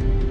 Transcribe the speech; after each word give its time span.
All 0.00 0.29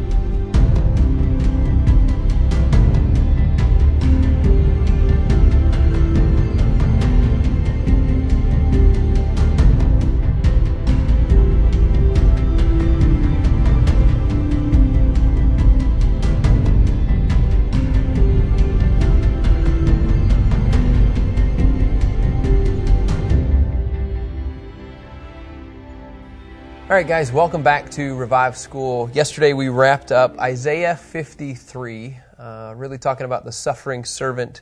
right, 27.00 27.07
guys, 27.07 27.31
welcome 27.31 27.63
back 27.63 27.89
to 27.89 28.13
Revive 28.18 28.57
School. 28.57 29.09
Yesterday 29.13 29.54
we 29.54 29.70
wrapped 29.70 30.11
up 30.11 30.38
Isaiah 30.38 30.97
53, 30.97 32.17
uh, 32.37 32.73
really 32.75 32.97
talking 32.97 33.23
about 33.23 33.45
the 33.45 33.53
suffering 33.53 34.03
servant. 34.03 34.59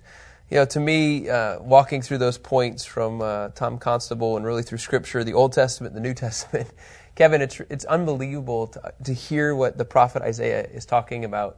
You 0.52 0.58
know, 0.58 0.66
to 0.66 0.80
me, 0.80 1.30
uh, 1.30 1.60
walking 1.60 2.04
through 2.04 2.20
those 2.20 2.38
points 2.38 2.86
from 2.86 3.24
uh, 3.24 3.50
Tom 3.56 3.80
Constable 3.80 4.38
and 4.38 4.46
really 4.46 4.62
through 4.62 4.78
Scripture, 4.78 5.24
the 5.24 5.34
Old 5.34 5.52
Testament, 5.52 5.96
the 5.96 6.00
New 6.00 6.14
Testament, 6.14 6.70
Kevin, 7.16 7.42
it's, 7.42 7.60
it's 7.72 7.86
unbelievable 7.86 8.68
to, 8.68 8.94
to 9.06 9.14
hear 9.14 9.56
what 9.56 9.80
the 9.80 9.86
prophet 9.86 10.22
Isaiah 10.22 10.62
is 10.62 10.86
talking 10.86 11.26
about, 11.26 11.58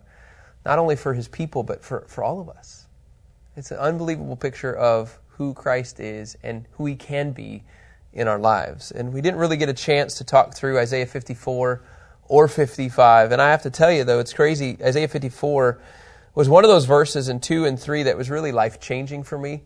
not 0.65 0.79
only 0.79 0.95
for 0.95 1.13
his 1.13 1.27
people, 1.27 1.61
but 1.61 1.83
for, 1.83 2.05
for 2.07 2.23
all 2.23 2.39
of 2.39 2.47
us. 2.47 2.87
It's 3.57 3.71
an 3.71 3.79
unbelievable 3.79 4.37
picture 4.37 4.77
of 4.77 5.19
who 5.27 5.53
Christ 5.53 5.99
is 5.99 6.37
and 6.41 6.65
who 6.71 6.85
he 6.85 6.95
can 6.95 7.31
be 7.31 7.65
in 8.13 8.27
our 8.27 8.39
lives. 8.39 8.91
And 8.91 9.13
we 9.13 9.21
didn't 9.21 9.39
really 9.39 9.57
get 9.57 9.69
a 9.69 9.73
chance 9.73 10.15
to 10.15 10.23
talk 10.23 10.53
through 10.55 10.79
Isaiah 10.79 11.05
54 11.05 11.81
or 12.27 12.47
55. 12.47 13.31
And 13.31 13.41
I 13.41 13.51
have 13.51 13.63
to 13.63 13.69
tell 13.69 13.91
you, 13.91 14.03
though, 14.03 14.19
it's 14.19 14.33
crazy. 14.33 14.77
Isaiah 14.81 15.07
54 15.07 15.79
was 16.35 16.49
one 16.49 16.63
of 16.63 16.69
those 16.69 16.85
verses 16.85 17.29
in 17.29 17.39
2 17.39 17.65
and 17.65 17.79
3 17.79 18.03
that 18.03 18.17
was 18.17 18.29
really 18.29 18.51
life 18.51 18.79
changing 18.79 19.23
for 19.23 19.37
me. 19.37 19.63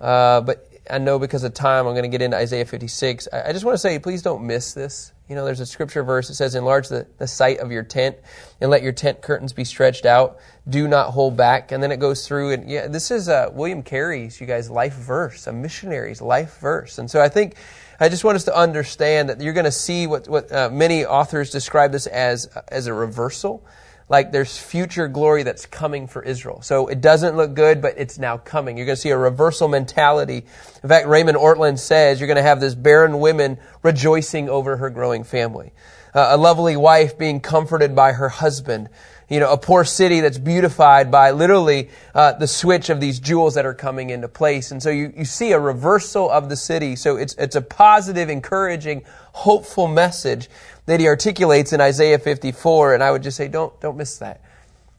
Uh, 0.00 0.40
but 0.40 0.68
I 0.90 0.98
know 0.98 1.18
because 1.18 1.44
of 1.44 1.54
time, 1.54 1.86
I'm 1.86 1.94
going 1.94 2.04
to 2.04 2.08
get 2.08 2.20
into 2.20 2.36
Isaiah 2.36 2.66
56. 2.66 3.28
I, 3.32 3.48
I 3.48 3.52
just 3.52 3.64
want 3.64 3.74
to 3.74 3.78
say, 3.78 3.98
please 3.98 4.22
don't 4.22 4.46
miss 4.46 4.74
this. 4.74 5.12
You 5.28 5.34
know, 5.34 5.44
there's 5.46 5.60
a 5.60 5.66
scripture 5.66 6.02
verse 6.02 6.28
that 6.28 6.34
says, 6.34 6.54
Enlarge 6.54 6.88
the, 6.88 7.06
the 7.16 7.26
site 7.26 7.58
of 7.58 7.72
your 7.72 7.82
tent 7.82 8.16
and 8.60 8.70
let 8.70 8.82
your 8.82 8.92
tent 8.92 9.22
curtains 9.22 9.54
be 9.54 9.64
stretched 9.64 10.04
out. 10.04 10.38
Do 10.68 10.86
not 10.86 11.10
hold 11.10 11.36
back. 11.36 11.72
And 11.72 11.82
then 11.82 11.90
it 11.90 11.98
goes 11.98 12.28
through, 12.28 12.52
and 12.52 12.70
yeah, 12.70 12.86
this 12.88 13.10
is 13.10 13.30
uh, 13.30 13.50
William 13.52 13.82
Carey's, 13.82 14.40
you 14.40 14.46
guys, 14.46 14.70
life 14.70 14.94
verse, 14.94 15.46
a 15.46 15.52
missionary's 15.52 16.20
life 16.20 16.58
verse. 16.58 16.98
And 16.98 17.10
so 17.10 17.22
I 17.22 17.30
think 17.30 17.56
I 18.00 18.08
just 18.08 18.24
want 18.24 18.36
us 18.36 18.44
to 18.44 18.56
understand 18.56 19.28
that 19.28 19.40
you're 19.40 19.52
going 19.52 19.64
to 19.64 19.72
see 19.72 20.06
what, 20.06 20.28
what 20.28 20.50
uh, 20.50 20.70
many 20.72 21.04
authors 21.04 21.50
describe 21.50 21.92
this 21.92 22.06
as, 22.06 22.46
as 22.68 22.86
a 22.86 22.94
reversal. 22.94 23.64
Like 24.08 24.32
there's 24.32 24.58
future 24.58 25.08
glory 25.08 25.44
that's 25.44 25.64
coming 25.64 26.06
for 26.06 26.22
Israel. 26.22 26.60
So 26.62 26.88
it 26.88 27.00
doesn't 27.00 27.36
look 27.36 27.54
good, 27.54 27.80
but 27.80 27.94
it's 27.96 28.18
now 28.18 28.36
coming. 28.36 28.76
You're 28.76 28.86
going 28.86 28.96
to 28.96 29.00
see 29.00 29.10
a 29.10 29.18
reversal 29.18 29.68
mentality. 29.68 30.44
In 30.82 30.88
fact, 30.88 31.06
Raymond 31.06 31.38
Ortlund 31.38 31.78
says 31.78 32.20
you're 32.20 32.26
going 32.26 32.36
to 32.36 32.42
have 32.42 32.60
this 32.60 32.74
barren 32.74 33.18
woman 33.18 33.58
rejoicing 33.82 34.48
over 34.50 34.76
her 34.76 34.90
growing 34.90 35.24
family. 35.24 35.72
Uh, 36.12 36.28
a 36.30 36.36
lovely 36.36 36.76
wife 36.76 37.16
being 37.16 37.40
comforted 37.40 37.96
by 37.96 38.12
her 38.12 38.28
husband 38.28 38.88
you 39.28 39.40
know, 39.40 39.52
a 39.52 39.58
poor 39.58 39.84
city 39.84 40.20
that's 40.20 40.38
beautified 40.38 41.10
by 41.10 41.30
literally 41.30 41.90
uh, 42.14 42.32
the 42.32 42.46
switch 42.46 42.90
of 42.90 43.00
these 43.00 43.20
jewels 43.20 43.54
that 43.54 43.64
are 43.64 43.74
coming 43.74 44.10
into 44.10 44.28
place. 44.28 44.70
And 44.70 44.82
so 44.82 44.90
you, 44.90 45.12
you 45.16 45.24
see 45.24 45.52
a 45.52 45.58
reversal 45.58 46.30
of 46.30 46.48
the 46.48 46.56
city. 46.56 46.96
So 46.96 47.16
it's, 47.16 47.34
it's 47.34 47.56
a 47.56 47.62
positive, 47.62 48.28
encouraging, 48.28 49.04
hopeful 49.32 49.88
message 49.88 50.48
that 50.86 51.00
he 51.00 51.08
articulates 51.08 51.72
in 51.72 51.80
Isaiah 51.80 52.18
54. 52.18 52.94
And 52.94 53.02
I 53.02 53.10
would 53.10 53.22
just 53.22 53.36
say, 53.36 53.48
don't, 53.48 53.78
don't 53.80 53.96
miss 53.96 54.18
that. 54.18 54.42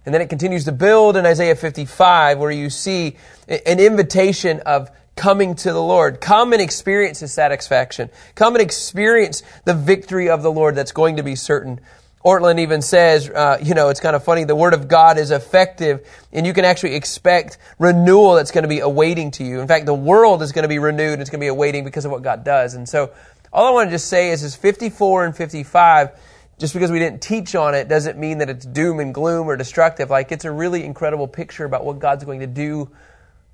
And 0.05 0.13
then 0.13 0.21
it 0.21 0.29
continues 0.29 0.65
to 0.65 0.71
build 0.71 1.17
in 1.17 1.25
Isaiah 1.25 1.55
55 1.55 2.37
where 2.37 2.51
you 2.51 2.69
see 2.69 3.15
an 3.47 3.79
invitation 3.79 4.59
of 4.61 4.89
coming 5.15 5.55
to 5.55 5.71
the 5.71 5.81
Lord. 5.81 6.21
Come 6.21 6.53
and 6.53 6.61
experience 6.61 7.19
his 7.19 7.33
satisfaction. 7.33 8.09
Come 8.35 8.55
and 8.55 8.61
experience 8.61 9.43
the 9.63 9.73
victory 9.73 10.29
of 10.29 10.43
the 10.43 10.51
Lord 10.51 10.75
that's 10.75 10.91
going 10.91 11.17
to 11.17 11.23
be 11.23 11.35
certain 11.35 11.79
Ortlund 12.25 12.59
even 12.59 12.81
says, 12.81 13.29
uh, 13.29 13.59
you 13.61 13.75
know, 13.75 13.89
it's 13.89 13.99
kind 13.99 14.15
of 14.15 14.23
funny. 14.23 14.45
The 14.45 14.55
Word 14.55 14.73
of 14.73 14.87
God 14.87 15.19
is 15.19 15.29
effective, 15.29 16.07
and 16.33 16.45
you 16.47 16.53
can 16.53 16.65
actually 16.65 16.95
expect 16.95 17.59
renewal 17.77 18.33
that's 18.33 18.49
going 18.49 18.63
to 18.63 18.67
be 18.67 18.79
awaiting 18.79 19.29
to 19.31 19.43
you. 19.43 19.59
In 19.59 19.67
fact, 19.67 19.85
the 19.85 19.93
world 19.93 20.41
is 20.41 20.51
going 20.51 20.63
to 20.63 20.69
be 20.69 20.79
renewed. 20.79 21.19
It's 21.19 21.29
going 21.29 21.39
to 21.39 21.43
be 21.43 21.49
awaiting 21.49 21.85
because 21.85 22.03
of 22.03 22.09
what 22.09 22.23
God 22.23 22.43
does. 22.43 22.73
And 22.73 22.89
so, 22.89 23.11
all 23.53 23.67
I 23.67 23.71
want 23.71 23.89
to 23.89 23.91
just 23.95 24.07
say 24.07 24.31
is, 24.31 24.41
is 24.41 24.55
54 24.55 25.25
and 25.25 25.37
55. 25.37 26.19
Just 26.57 26.73
because 26.73 26.89
we 26.89 26.99
didn't 26.99 27.21
teach 27.21 27.53
on 27.53 27.75
it 27.75 27.89
doesn't 27.89 28.17
mean 28.17 28.39
that 28.39 28.49
it's 28.49 28.65
doom 28.65 28.99
and 28.99 29.13
gloom 29.13 29.47
or 29.47 29.55
destructive. 29.55 30.09
Like 30.09 30.31
it's 30.31 30.45
a 30.45 30.51
really 30.51 30.83
incredible 30.83 31.27
picture 31.27 31.65
about 31.65 31.85
what 31.85 31.99
God's 31.99 32.23
going 32.23 32.39
to 32.39 32.47
do 32.47 32.89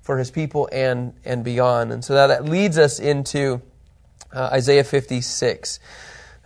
for 0.00 0.18
His 0.18 0.30
people 0.30 0.68
and 0.72 1.12
and 1.24 1.44
beyond. 1.44 1.92
And 1.92 2.04
so 2.04 2.14
that, 2.14 2.28
that 2.28 2.44
leads 2.44 2.78
us 2.78 3.00
into 3.00 3.60
uh, 4.32 4.50
Isaiah 4.52 4.84
56. 4.84 5.78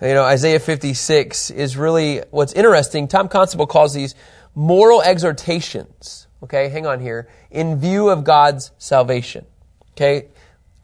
You 0.01 0.13
know, 0.13 0.25
Isaiah 0.25 0.61
56 0.61 1.51
is 1.51 1.77
really 1.77 2.21
what's 2.31 2.53
interesting. 2.53 3.09
Tom 3.09 3.29
Constable 3.29 3.67
calls 3.67 3.95
these 3.95 4.15
moral 4.55 5.01
exhortations. 5.01 6.27
Okay, 6.43 6.69
hang 6.69 6.87
on 6.87 7.01
here. 7.01 7.29
In 7.51 7.81
view 7.81 8.11
of 8.11 8.23
God's 8.23 8.73
salvation. 8.77 9.47
Okay, 9.93 10.27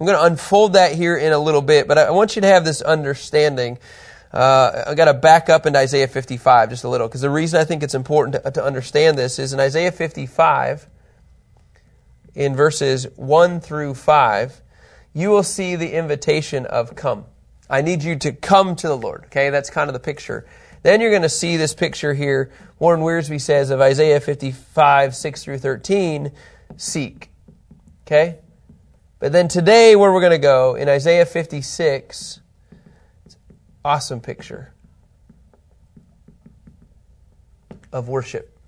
I'm 0.01 0.07
going 0.07 0.19
to 0.19 0.25
unfold 0.25 0.73
that 0.73 0.95
here 0.95 1.17
in 1.17 1.33
a 1.33 1.39
little 1.39 1.61
bit, 1.61 1.87
but 1.87 1.99
I 1.99 2.11
want 2.11 2.37
you 2.37 2.43
to 2.43 2.49
have 2.49 2.65
this 2.65 2.81
understanding. 2.81 3.79
Uh, 4.33 4.85
I 4.87 4.95
got 4.95 5.05
to 5.05 5.15
back 5.15 5.51
up 5.51 5.67
into 5.67 5.79
Isaiah 5.79 6.09
55 6.09 6.71
just 6.71 6.85
a 6.85 6.89
little 6.89 7.07
because 7.07 7.21
the 7.21 7.29
reason 7.29 7.61
I 7.61 7.65
think 7.65 7.83
it's 7.83 7.95
important 7.95 8.43
to, 8.43 8.51
to 8.51 8.65
understand 8.65 9.19
this 9.19 9.39
is 9.39 9.53
in 9.53 9.61
Isaiah 9.61 9.93
55, 9.93 10.89
in 12.35 12.57
verses 12.57 13.07
1 13.17 13.61
through 13.61 13.93
5, 13.93 14.63
you 15.13 15.29
will 15.29 15.43
see 15.43 15.77
the 15.77 15.93
invitation 15.93 16.65
of 16.65 16.97
come. 16.97 17.27
I 17.73 17.81
need 17.81 18.03
you 18.05 18.17
to 18.17 18.33
come 18.33 18.77
to 18.77 18.87
the 18.87 18.97
Lord. 18.97 19.25
Okay, 19.27 19.49
that's 19.49 19.71
kind 19.71 19.89
of 19.89 19.95
the 19.95 20.01
picture. 20.01 20.47
Then 20.83 21.01
you're 21.01 21.09
going 21.09 21.23
to 21.23 21.31
see 21.31 21.57
this 21.57 21.73
picture 21.73 22.13
here. 22.13 22.53
Warren 22.79 23.01
Wiersbe 23.01 23.41
says 23.41 23.71
of 23.71 23.81
Isaiah 23.81 24.21
55, 24.21 25.17
6 25.17 25.43
through 25.43 25.59
13, 25.59 26.33
seek. 26.77 27.31
Okay? 28.07 28.41
But 29.21 29.33
then 29.33 29.49
today, 29.49 29.97
where 29.97 30.13
we're 30.13 30.21
going 30.21 30.33
to 30.33 30.39
go, 30.39 30.75
in 30.75 30.87
Isaiah 30.89 31.25
56, 31.25 32.41
awesome 33.83 34.21
picture 34.21 34.75
of 37.91 38.09
worship. 38.09 38.59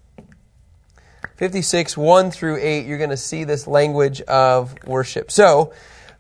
56, 1.37 1.97
1 1.97 2.31
through 2.31 2.57
8, 2.59 2.87
you're 2.87 2.99
going 2.99 3.11
to 3.11 3.19
see 3.19 3.45
this 3.45 3.67
language 3.67 4.23
of 4.23 4.75
worship. 4.87 5.31
So, 5.31 5.75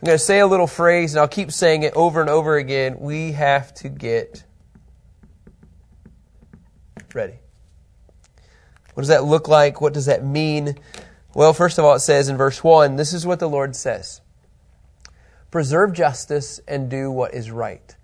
I'm 0.04 0.08
going 0.08 0.18
to 0.18 0.22
say 0.24 0.40
a 0.40 0.46
little 0.46 0.66
phrase 0.66 1.14
and 1.14 1.20
I'll 1.20 1.28
keep 1.28 1.50
saying 1.50 1.82
it 1.82 1.94
over 1.94 2.20
and 2.20 2.28
over 2.28 2.58
again. 2.58 2.96
We 3.00 3.32
have 3.32 3.72
to 3.76 3.88
get 3.88 4.44
ready. 7.14 7.38
What 8.92 9.00
does 9.00 9.08
that 9.08 9.24
look 9.24 9.48
like? 9.48 9.80
What 9.80 9.94
does 9.94 10.04
that 10.04 10.22
mean? 10.22 10.78
Well, 11.32 11.54
first 11.54 11.78
of 11.78 11.86
all, 11.86 11.94
it 11.94 12.00
says 12.00 12.28
in 12.28 12.36
verse 12.36 12.62
1 12.62 12.96
this 12.96 13.14
is 13.14 13.24
what 13.26 13.38
the 13.38 13.48
Lord 13.48 13.74
says 13.74 14.20
Preserve 15.50 15.94
justice 15.94 16.60
and 16.68 16.90
do 16.90 17.10
what 17.10 17.32
is 17.32 17.50
right. 17.50 17.96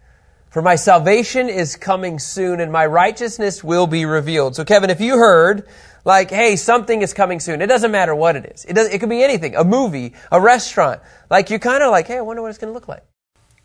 For 0.49 0.62
my 0.62 0.77
salvation 0.77 1.50
is 1.50 1.77
coming 1.77 2.19
soon 2.19 2.61
and 2.61 2.72
my 2.72 2.87
righteousness 2.87 3.62
will 3.62 3.87
be 3.87 4.06
revealed. 4.06 4.56
So, 4.56 4.65
Kevin, 4.65 4.88
if 4.88 5.03
you 5.03 5.19
heard 5.19 5.69
like, 6.05 6.31
hey, 6.31 6.56
something 6.56 7.03
is 7.03 7.15
coming 7.15 7.41
soon. 7.41 7.62
It 7.62 7.66
doesn't 7.66 7.91
matter 7.91 8.15
what 8.15 8.37
it 8.37 8.47
is. 8.47 8.65
It 8.65 8.75
does, 8.75 8.88
it 8.88 8.99
could 9.00 9.09
be 9.09 9.22
anything. 9.22 9.56
A 9.56 9.65
movie, 9.65 10.15
a 10.31 10.41
restaurant. 10.41 11.00
Like, 11.28 11.50
you're 11.50 11.59
kind 11.59 11.83
of 11.83 11.91
like, 11.91 12.06
hey, 12.06 12.19
I 12.19 12.21
wonder 12.22 12.43
what 12.43 12.49
it's 12.49 12.59
going 12.59 12.71
to 12.71 12.75
look 12.75 12.88
like. 12.88 13.05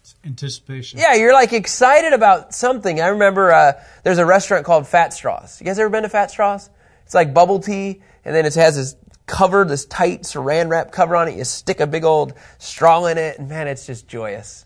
It's 0.01 0.15
anticipation. 0.23 0.99
Yeah, 0.99 1.15
you're 1.15 1.33
like 1.33 1.51
excited 1.51 2.13
about 2.13 2.53
something. 2.53 3.01
I 3.01 3.07
remember 3.07 3.51
uh, 3.51 3.73
there's 4.03 4.19
a 4.19 4.25
restaurant 4.25 4.63
called 4.63 4.87
Fat 4.87 5.13
Straws. 5.13 5.59
You 5.59 5.65
guys 5.65 5.79
ever 5.79 5.89
been 5.89 6.03
to 6.03 6.09
Fat 6.09 6.29
Straws? 6.29 6.69
It's 7.05 7.15
like 7.15 7.33
bubble 7.33 7.59
tea, 7.59 8.01
and 8.23 8.35
then 8.35 8.45
it 8.45 8.53
has 8.53 8.75
this 8.75 8.95
cover, 9.25 9.65
this 9.65 9.85
tight 9.85 10.21
saran 10.21 10.69
wrap 10.69 10.91
cover 10.91 11.15
on 11.15 11.27
it. 11.27 11.35
You 11.35 11.43
stick 11.43 11.79
a 11.79 11.87
big 11.87 12.03
old 12.03 12.33
straw 12.59 13.05
in 13.05 13.17
it, 13.17 13.39
and 13.39 13.49
man, 13.49 13.67
it's 13.67 13.87
just 13.87 14.07
joyous. 14.07 14.64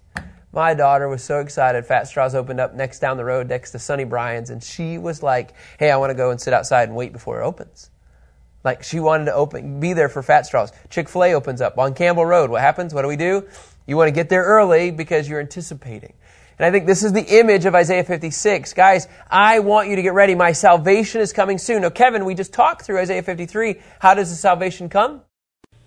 My 0.52 0.74
daughter 0.74 1.08
was 1.08 1.24
so 1.24 1.40
excited. 1.40 1.86
Fat 1.86 2.08
Straws 2.08 2.34
opened 2.34 2.60
up 2.60 2.74
next 2.74 3.00
down 3.00 3.18
the 3.18 3.26
road 3.26 3.48
next 3.48 3.72
to 3.72 3.80
Sonny 3.80 4.04
Bryan's, 4.04 4.50
and 4.50 4.64
she 4.64 4.98
was 4.98 5.22
like, 5.22 5.54
"Hey, 5.78 5.92
I 5.92 5.98
want 5.98 6.10
to 6.10 6.16
go 6.16 6.32
and 6.32 6.42
sit 6.42 6.54
outside 6.54 6.90
and 6.90 6.98
wait 6.98 7.14
before 7.14 7.42
it 7.42 7.46
opens." 7.46 7.92
Like 8.64 8.84
she 8.84 9.00
wanted 9.00 9.26
to 9.26 9.34
open, 9.34 9.80
be 9.80 9.94
there 9.94 10.10
for 10.10 10.22
Fat 10.22 10.46
Straws. 10.46 10.72
Chick 10.90 11.08
Fil 11.08 11.24
A 11.24 11.34
opens 11.34 11.62
up 11.62 11.78
on 11.78 11.94
Campbell 11.94 12.26
Road. 12.26 12.50
What 12.50 12.62
happens? 12.62 12.94
What 12.94 13.04
do 13.04 13.08
we 13.08 13.16
do? 13.16 13.48
You 13.86 13.96
want 13.96 14.08
to 14.08 14.12
get 14.12 14.30
there 14.30 14.44
early 14.44 14.92
because 14.92 15.30
you're 15.30 15.40
anticipating. 15.40 16.14
And 16.58 16.66
I 16.66 16.72
think 16.72 16.86
this 16.86 17.04
is 17.04 17.14
the 17.14 17.40
image 17.40 17.66
of 17.66 17.74
Isaiah 17.74 18.04
56. 18.04 18.74
Guys, 18.74 19.08
I 19.32 19.60
want 19.60 19.88
you 19.88 19.96
to 19.96 20.02
get 20.02 20.14
ready. 20.14 20.36
My 20.36 20.52
salvation 20.52 21.22
is 21.22 21.32
coming 21.32 21.58
soon. 21.58 21.84
Now, 21.84 21.90
Kevin, 21.90 22.26
we 22.26 22.36
just 22.36 22.52
talked 22.52 22.82
through 22.82 23.00
Isaiah 23.00 23.24
53. 23.24 23.80
How 24.00 24.14
does 24.14 24.30
the 24.30 24.36
salvation 24.36 24.90
come? 24.90 25.22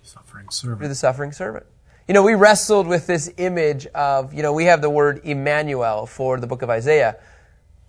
Suffering 0.00 0.48
servant. 0.48 0.80
Through 0.80 0.88
the 0.88 0.94
suffering 0.94 1.32
servant. 1.32 1.66
You 2.08 2.14
know, 2.14 2.24
we 2.24 2.34
wrestled 2.34 2.88
with 2.88 3.06
this 3.06 3.30
image 3.36 3.86
of, 3.86 4.34
you 4.34 4.42
know, 4.42 4.52
we 4.52 4.64
have 4.64 4.82
the 4.82 4.90
word 4.90 5.20
Emmanuel 5.22 6.06
for 6.06 6.40
the 6.40 6.48
book 6.48 6.62
of 6.62 6.68
Isaiah. 6.68 7.16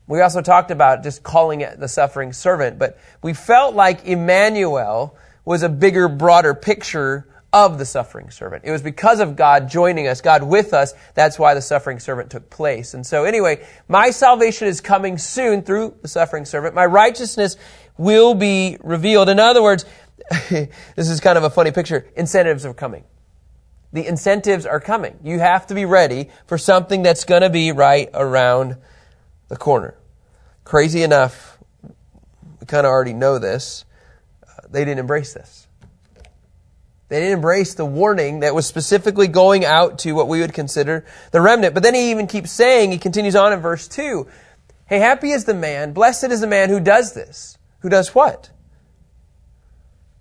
We 0.05 0.21
also 0.21 0.41
talked 0.41 0.69
about 0.69 1.01
just 1.01 1.23
calling 1.23 1.61
it 1.61 1.79
the 1.79 1.87
suffering 1.87 2.31
servant, 2.31 2.77
but 2.77 2.99
we 3.23 3.33
felt 3.33 3.73
like 3.73 4.05
Emmanuel 4.05 5.17
was 5.45 5.63
a 5.63 5.69
bigger, 5.69 6.07
broader 6.07 6.53
picture 6.53 7.27
of 7.51 7.79
the 7.79 7.85
suffering 7.85 8.29
servant. 8.29 8.65
It 8.65 8.71
was 8.71 8.83
because 8.83 9.19
of 9.19 9.35
God 9.35 9.67
joining 9.67 10.07
us, 10.07 10.21
God 10.21 10.43
with 10.43 10.73
us, 10.73 10.93
that's 11.15 11.39
why 11.39 11.55
the 11.55 11.61
suffering 11.61 11.99
servant 11.99 12.29
took 12.29 12.51
place. 12.51 12.93
And 12.93 13.05
so 13.05 13.23
anyway, 13.23 13.65
my 13.87 14.11
salvation 14.11 14.67
is 14.67 14.79
coming 14.79 15.17
soon 15.17 15.63
through 15.63 15.95
the 16.03 16.07
suffering 16.07 16.45
servant. 16.45 16.75
My 16.75 16.85
righteousness 16.85 17.55
will 17.97 18.35
be 18.35 18.77
revealed. 18.83 19.27
In 19.27 19.39
other 19.39 19.63
words, 19.63 19.85
this 20.49 20.69
is 20.97 21.19
kind 21.19 21.37
of 21.37 21.43
a 21.43 21.49
funny 21.49 21.71
picture. 21.71 22.07
Incentives 22.15 22.63
are 22.65 22.73
coming. 22.75 23.05
The 23.93 24.07
incentives 24.07 24.65
are 24.65 24.79
coming. 24.79 25.19
You 25.23 25.39
have 25.39 25.67
to 25.67 25.75
be 25.75 25.85
ready 25.85 26.29
for 26.47 26.57
something 26.57 27.03
that's 27.03 27.23
going 27.23 27.43
to 27.43 27.49
be 27.49 27.71
right 27.71 28.09
around 28.13 28.75
the 29.49 29.55
corner. 29.55 29.95
Crazy 30.63 31.03
enough, 31.03 31.59
we 31.83 32.65
kind 32.65 32.87
of 32.87 32.89
already 32.89 33.13
know 33.13 33.37
this. 33.37 33.85
Uh, 34.41 34.67
they 34.69 34.83
didn't 34.83 34.99
embrace 34.99 35.33
this. 35.33 35.67
They 37.09 37.19
didn't 37.19 37.33
embrace 37.33 37.75
the 37.75 37.85
warning 37.85 38.39
that 38.39 38.55
was 38.55 38.65
specifically 38.65 39.27
going 39.27 39.63
out 39.63 39.99
to 39.99 40.13
what 40.13 40.27
we 40.27 40.39
would 40.39 40.53
consider 40.53 41.05
the 41.29 41.41
remnant. 41.41 41.75
But 41.75 41.83
then 41.83 41.93
he 41.93 42.09
even 42.09 42.25
keeps 42.25 42.51
saying, 42.51 42.91
he 42.91 42.97
continues 42.97 43.35
on 43.35 43.53
in 43.53 43.59
verse 43.59 43.87
2 43.87 44.27
Hey, 44.87 44.99
happy 44.99 45.31
is 45.31 45.45
the 45.45 45.53
man, 45.53 45.93
blessed 45.93 46.25
is 46.25 46.41
the 46.41 46.47
man 46.47 46.69
who 46.69 46.79
does 46.79 47.13
this. 47.13 47.59
Who 47.81 47.89
does 47.89 48.15
what? 48.15 48.49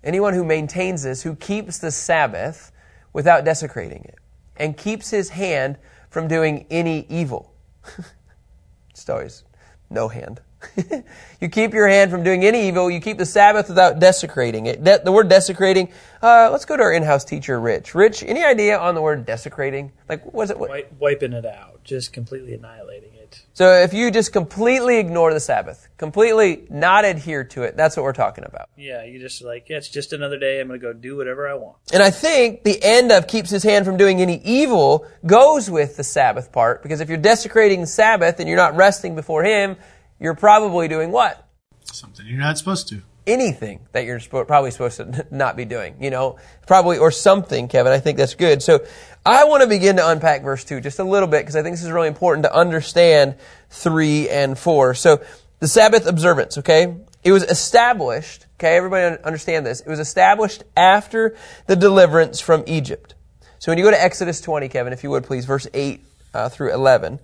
Anyone 0.04 0.34
who 0.34 0.44
maintains 0.44 1.04
this, 1.04 1.22
who 1.22 1.36
keeps 1.36 1.78
the 1.78 1.90
Sabbath 1.90 2.71
without 3.12 3.44
desecrating 3.44 4.04
it, 4.04 4.16
and 4.56 4.76
keeps 4.76 5.10
his 5.10 5.30
hand 5.30 5.78
from 6.10 6.28
doing 6.28 6.66
any 6.70 7.06
evil. 7.08 7.54
Just 8.94 9.10
always 9.10 9.44
no 9.90 10.08
hand. 10.08 10.40
you 11.40 11.48
keep 11.48 11.74
your 11.74 11.88
hand 11.88 12.10
from 12.10 12.22
doing 12.22 12.44
any 12.44 12.68
evil. 12.68 12.90
You 12.90 13.00
keep 13.00 13.18
the 13.18 13.26
Sabbath 13.26 13.68
without 13.68 13.98
desecrating 13.98 14.66
it. 14.66 14.82
De- 14.84 15.00
the 15.02 15.12
word 15.12 15.28
desecrating, 15.28 15.92
uh, 16.22 16.50
let's 16.50 16.64
go 16.64 16.76
to 16.76 16.82
our 16.82 16.92
in-house 16.92 17.24
teacher, 17.24 17.60
Rich. 17.60 17.94
Rich, 17.94 18.22
any 18.22 18.44
idea 18.44 18.78
on 18.78 18.94
the 18.94 19.02
word 19.02 19.26
desecrating? 19.26 19.92
Like, 20.08 20.32
was 20.32 20.50
it? 20.50 20.58
Wiping 20.98 21.32
it 21.32 21.44
out, 21.44 21.82
just 21.84 22.12
completely 22.12 22.54
annihilating 22.54 23.11
it. 23.32 23.46
So 23.54 23.72
if 23.74 23.92
you 23.92 24.10
just 24.10 24.32
completely 24.32 24.98
ignore 24.98 25.32
the 25.32 25.40
Sabbath, 25.40 25.88
completely 25.96 26.66
not 26.70 27.04
adhere 27.04 27.44
to 27.44 27.62
it, 27.62 27.76
that's 27.76 27.96
what 27.96 28.02
we're 28.02 28.12
talking 28.12 28.44
about. 28.44 28.68
Yeah, 28.76 29.04
you 29.04 29.18
just 29.18 29.42
like, 29.42 29.68
yeah, 29.68 29.78
it's 29.78 29.88
just 29.88 30.12
another 30.12 30.38
day. 30.38 30.60
I'm 30.60 30.68
going 30.68 30.78
to 30.78 30.86
go 30.86 30.92
do 30.92 31.16
whatever 31.16 31.48
I 31.48 31.54
want. 31.54 31.76
And 31.92 32.02
I 32.02 32.10
think 32.10 32.64
the 32.64 32.78
end 32.82 33.12
of 33.12 33.26
keeps 33.26 33.50
his 33.50 33.62
hand 33.62 33.84
from 33.84 33.96
doing 33.96 34.20
any 34.20 34.40
evil 34.44 35.06
goes 35.26 35.70
with 35.70 35.96
the 35.96 36.04
Sabbath 36.04 36.52
part, 36.52 36.82
because 36.82 37.00
if 37.00 37.08
you're 37.08 37.18
desecrating 37.18 37.80
the 37.80 37.86
Sabbath 37.86 38.40
and 38.40 38.48
you're 38.48 38.58
not 38.58 38.76
resting 38.76 39.14
before 39.14 39.44
him, 39.44 39.76
you're 40.20 40.34
probably 40.34 40.88
doing 40.88 41.10
what? 41.10 41.48
Something 41.84 42.26
you're 42.26 42.38
not 42.38 42.58
supposed 42.58 42.88
to. 42.88 43.02
Anything 43.26 43.80
that 43.92 44.04
you're 44.04 44.20
probably 44.20 44.70
supposed 44.70 44.96
to 44.96 45.26
not 45.30 45.56
be 45.56 45.64
doing, 45.64 45.96
you 46.00 46.10
know, 46.10 46.38
probably, 46.66 46.98
or 46.98 47.10
something, 47.10 47.68
Kevin. 47.68 47.92
I 47.92 48.00
think 48.00 48.18
that's 48.18 48.34
good. 48.34 48.62
So 48.62 48.84
I 49.24 49.44
want 49.44 49.62
to 49.62 49.68
begin 49.68 49.96
to 49.96 50.08
unpack 50.08 50.42
verse 50.42 50.64
2 50.64 50.80
just 50.80 50.98
a 50.98 51.04
little 51.04 51.28
bit 51.28 51.42
because 51.42 51.56
I 51.56 51.62
think 51.62 51.74
this 51.74 51.84
is 51.84 51.90
really 51.90 52.08
important 52.08 52.44
to 52.44 52.54
understand 52.54 53.36
3 53.70 54.28
and 54.28 54.58
4. 54.58 54.94
So 54.94 55.22
the 55.60 55.68
Sabbath 55.68 56.06
observance, 56.06 56.58
okay? 56.58 56.96
It 57.22 57.30
was 57.30 57.44
established, 57.44 58.46
okay, 58.58 58.76
everybody 58.76 59.22
understand 59.22 59.64
this. 59.64 59.80
It 59.80 59.88
was 59.88 60.00
established 60.00 60.64
after 60.76 61.36
the 61.66 61.76
deliverance 61.76 62.40
from 62.40 62.64
Egypt. 62.66 63.14
So 63.60 63.70
when 63.70 63.78
you 63.78 63.84
go 63.84 63.92
to 63.92 64.02
Exodus 64.02 64.40
20, 64.40 64.68
Kevin, 64.68 64.92
if 64.92 65.04
you 65.04 65.10
would 65.10 65.22
please, 65.22 65.44
verse 65.44 65.68
8 65.72 66.00
uh, 66.34 66.48
through 66.48 66.72
11. 66.74 67.20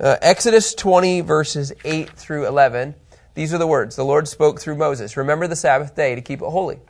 Uh, 0.00 0.16
Exodus 0.22 0.74
20, 0.74 1.20
verses 1.20 1.72
8 1.84 2.08
through 2.10 2.46
11. 2.46 2.94
These 3.38 3.54
are 3.54 3.58
the 3.58 3.68
words. 3.68 3.94
The 3.94 4.04
Lord 4.04 4.26
spoke 4.26 4.60
through 4.60 4.74
Moses. 4.74 5.16
Remember 5.16 5.46
the 5.46 5.54
Sabbath 5.54 5.94
day 5.94 6.16
to 6.16 6.20
keep 6.20 6.42
it 6.42 6.46
holy. 6.46 6.80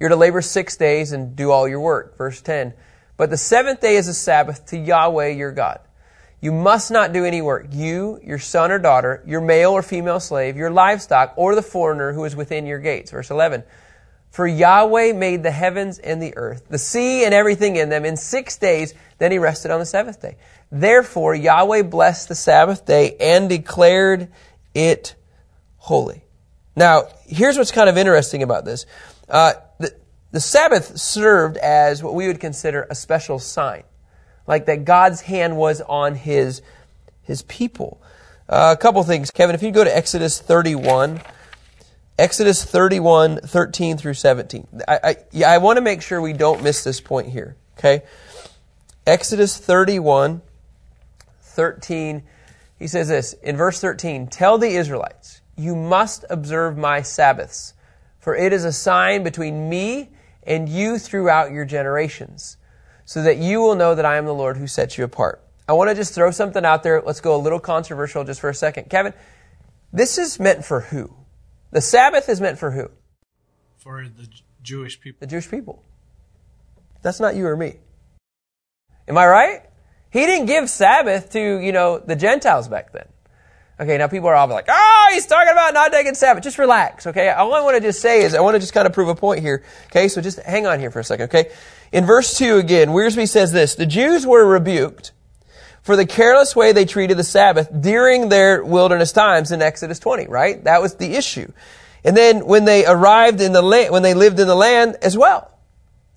You're 0.00 0.08
to 0.08 0.16
labor 0.16 0.42
six 0.42 0.76
days 0.76 1.12
and 1.12 1.36
do 1.36 1.52
all 1.52 1.68
your 1.68 1.78
work. 1.78 2.18
Verse 2.18 2.42
10. 2.42 2.74
But 3.16 3.30
the 3.30 3.36
seventh 3.36 3.80
day 3.80 3.94
is 3.94 4.08
a 4.08 4.12
Sabbath 4.12 4.66
to 4.66 4.76
Yahweh 4.76 5.28
your 5.28 5.52
God. 5.52 5.78
You 6.40 6.50
must 6.50 6.90
not 6.90 7.12
do 7.12 7.24
any 7.24 7.42
work. 7.42 7.68
You, 7.70 8.18
your 8.24 8.40
son 8.40 8.72
or 8.72 8.80
daughter, 8.80 9.22
your 9.24 9.40
male 9.40 9.70
or 9.70 9.82
female 9.82 10.18
slave, 10.18 10.56
your 10.56 10.68
livestock, 10.68 11.34
or 11.36 11.54
the 11.54 11.62
foreigner 11.62 12.12
who 12.12 12.24
is 12.24 12.34
within 12.34 12.66
your 12.66 12.80
gates. 12.80 13.12
Verse 13.12 13.30
11. 13.30 13.62
For 14.32 14.48
Yahweh 14.48 15.12
made 15.12 15.44
the 15.44 15.52
heavens 15.52 16.00
and 16.00 16.20
the 16.20 16.36
earth, 16.36 16.64
the 16.68 16.76
sea 16.76 17.24
and 17.24 17.32
everything 17.32 17.76
in 17.76 17.88
them 17.88 18.04
in 18.04 18.16
six 18.16 18.56
days, 18.56 18.94
then 19.18 19.30
he 19.30 19.38
rested 19.38 19.70
on 19.70 19.78
the 19.78 19.86
seventh 19.86 20.20
day. 20.20 20.38
Therefore, 20.72 21.36
Yahweh 21.36 21.82
blessed 21.82 22.28
the 22.28 22.34
Sabbath 22.34 22.84
day 22.84 23.14
and 23.20 23.48
declared 23.48 24.26
it 24.74 25.14
holy. 25.80 26.22
Now, 26.76 27.08
here's 27.26 27.58
what's 27.58 27.72
kind 27.72 27.88
of 27.88 27.98
interesting 27.98 28.42
about 28.42 28.64
this. 28.64 28.86
Uh, 29.28 29.54
the, 29.78 29.94
the 30.30 30.40
Sabbath 30.40 30.98
served 30.98 31.56
as 31.56 32.02
what 32.02 32.14
we 32.14 32.26
would 32.28 32.38
consider 32.38 32.86
a 32.88 32.94
special 32.94 33.38
sign, 33.38 33.82
like 34.46 34.66
that 34.66 34.84
God's 34.84 35.22
hand 35.22 35.56
was 35.56 35.80
on 35.80 36.14
his, 36.14 36.62
his 37.22 37.42
people. 37.42 38.00
Uh, 38.48 38.74
a 38.76 38.80
couple 38.80 39.02
things. 39.02 39.30
Kevin, 39.30 39.54
if 39.54 39.62
you 39.62 39.72
go 39.72 39.84
to 39.84 39.94
Exodus 39.94 40.40
31, 40.40 41.20
Exodus 42.18 42.64
31, 42.64 43.38
13 43.38 43.96
through 43.96 44.14
17. 44.14 44.66
I, 44.86 45.00
I, 45.02 45.16
yeah, 45.32 45.50
I 45.50 45.58
want 45.58 45.78
to 45.78 45.80
make 45.80 46.02
sure 46.02 46.20
we 46.20 46.34
don't 46.34 46.62
miss 46.62 46.84
this 46.84 47.00
point 47.00 47.28
here, 47.28 47.56
okay? 47.78 48.02
Exodus 49.06 49.56
31, 49.56 50.42
13, 51.40 52.22
he 52.78 52.86
says 52.86 53.08
this 53.08 53.32
in 53.34 53.56
verse 53.56 53.80
13 53.80 54.26
Tell 54.26 54.58
the 54.58 54.68
Israelites, 54.68 55.39
you 55.60 55.76
must 55.76 56.24
observe 56.30 56.76
my 56.78 57.02
Sabbaths, 57.02 57.74
for 58.18 58.34
it 58.34 58.52
is 58.52 58.64
a 58.64 58.72
sign 58.72 59.22
between 59.22 59.68
me 59.68 60.10
and 60.42 60.68
you 60.68 60.98
throughout 60.98 61.52
your 61.52 61.64
generations, 61.64 62.56
so 63.04 63.22
that 63.22 63.36
you 63.36 63.60
will 63.60 63.74
know 63.74 63.94
that 63.94 64.04
I 64.04 64.16
am 64.16 64.24
the 64.24 64.34
Lord 64.34 64.56
who 64.56 64.66
sets 64.66 64.96
you 64.96 65.04
apart. 65.04 65.42
I 65.68 65.74
want 65.74 65.90
to 65.90 65.94
just 65.94 66.14
throw 66.14 66.30
something 66.30 66.64
out 66.64 66.82
there. 66.82 67.00
Let's 67.00 67.20
go 67.20 67.36
a 67.36 67.38
little 67.38 67.60
controversial 67.60 68.24
just 68.24 68.40
for 68.40 68.48
a 68.48 68.54
second. 68.54 68.90
Kevin, 68.90 69.14
this 69.92 70.18
is 70.18 70.40
meant 70.40 70.64
for 70.64 70.80
who? 70.80 71.14
The 71.70 71.80
Sabbath 71.80 72.28
is 72.28 72.40
meant 72.40 72.58
for 72.58 72.72
who? 72.72 72.90
For 73.76 74.04
the 74.04 74.28
Jewish 74.62 75.00
people. 75.00 75.18
The 75.20 75.30
Jewish 75.30 75.48
people. 75.48 75.84
That's 77.02 77.20
not 77.20 77.36
you 77.36 77.46
or 77.46 77.56
me. 77.56 77.76
Am 79.06 79.16
I 79.16 79.26
right? 79.26 79.62
He 80.10 80.26
didn't 80.26 80.46
give 80.46 80.68
Sabbath 80.68 81.30
to, 81.30 81.58
you 81.58 81.72
know, 81.72 81.98
the 81.98 82.16
Gentiles 82.16 82.66
back 82.66 82.92
then. 82.92 83.06
Okay, 83.80 83.96
now 83.96 84.08
people 84.08 84.28
are 84.28 84.34
all 84.34 84.46
like, 84.46 84.66
oh, 84.68 85.10
he's 85.14 85.24
talking 85.24 85.50
about 85.50 85.72
not 85.72 85.90
taking 85.90 86.14
Sabbath. 86.14 86.44
Just 86.44 86.58
relax, 86.58 87.06
okay? 87.06 87.30
All 87.30 87.54
I 87.54 87.62
want 87.62 87.76
to 87.76 87.80
just 87.80 88.02
say 88.02 88.22
is 88.22 88.34
I 88.34 88.40
want 88.40 88.54
to 88.54 88.60
just 88.60 88.74
kind 88.74 88.86
of 88.86 88.92
prove 88.92 89.08
a 89.08 89.14
point 89.14 89.40
here. 89.40 89.64
Okay, 89.86 90.08
so 90.08 90.20
just 90.20 90.38
hang 90.40 90.66
on 90.66 90.80
here 90.80 90.90
for 90.90 91.00
a 91.00 91.04
second, 91.04 91.24
okay? 91.24 91.50
In 91.90 92.04
verse 92.04 92.36
2 92.36 92.58
again, 92.58 92.90
Wiersbe 92.90 93.26
says 93.26 93.52
this, 93.52 93.76
the 93.76 93.86
Jews 93.86 94.26
were 94.26 94.46
rebuked 94.46 95.12
for 95.80 95.96
the 95.96 96.04
careless 96.04 96.54
way 96.54 96.72
they 96.72 96.84
treated 96.84 97.16
the 97.16 97.24
Sabbath 97.24 97.70
during 97.80 98.28
their 98.28 98.62
wilderness 98.62 99.12
times 99.12 99.50
in 99.50 99.62
Exodus 99.62 99.98
20, 99.98 100.26
right? 100.26 100.62
That 100.64 100.82
was 100.82 100.96
the 100.96 101.14
issue. 101.14 101.50
And 102.04 102.14
then 102.14 102.44
when 102.44 102.66
they 102.66 102.84
arrived 102.84 103.40
in 103.40 103.54
the 103.54 103.62
land, 103.62 103.92
when 103.92 104.02
they 104.02 104.12
lived 104.12 104.40
in 104.40 104.46
the 104.46 104.54
land 104.54 104.96
as 105.00 105.16
well. 105.16 105.50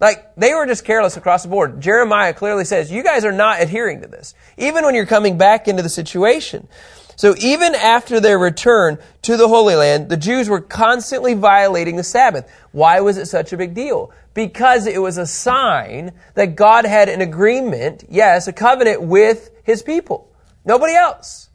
Like, 0.01 0.35
they 0.35 0.53
were 0.53 0.65
just 0.65 0.83
careless 0.83 1.15
across 1.15 1.43
the 1.43 1.49
board. 1.49 1.79
Jeremiah 1.79 2.33
clearly 2.33 2.65
says, 2.65 2.91
you 2.91 3.03
guys 3.03 3.23
are 3.23 3.31
not 3.31 3.61
adhering 3.61 4.01
to 4.01 4.07
this. 4.09 4.35
Even 4.57 4.83
when 4.83 4.95
you're 4.95 5.05
coming 5.05 5.37
back 5.37 5.69
into 5.69 5.81
the 5.81 5.87
situation. 5.87 6.67
So 7.15 7.35
even 7.37 7.75
after 7.75 8.19
their 8.19 8.37
return 8.37 8.97
to 9.23 9.37
the 9.37 9.47
Holy 9.47 9.75
Land, 9.75 10.09
the 10.09 10.17
Jews 10.17 10.49
were 10.49 10.61
constantly 10.61 11.33
violating 11.33 11.95
the 11.95 12.03
Sabbath. 12.03 12.49
Why 12.71 13.01
was 13.01 13.17
it 13.17 13.27
such 13.27 13.53
a 13.53 13.57
big 13.57 13.73
deal? 13.73 14.11
Because 14.33 14.87
it 14.87 15.01
was 15.01 15.17
a 15.17 15.27
sign 15.27 16.11
that 16.33 16.55
God 16.55 16.85
had 16.85 17.09
an 17.09 17.21
agreement, 17.21 18.05
yes, 18.09 18.47
a 18.47 18.53
covenant 18.53 19.03
with 19.03 19.51
His 19.63 19.83
people. 19.83 20.33
Nobody 20.65 20.95
else. 20.95 21.49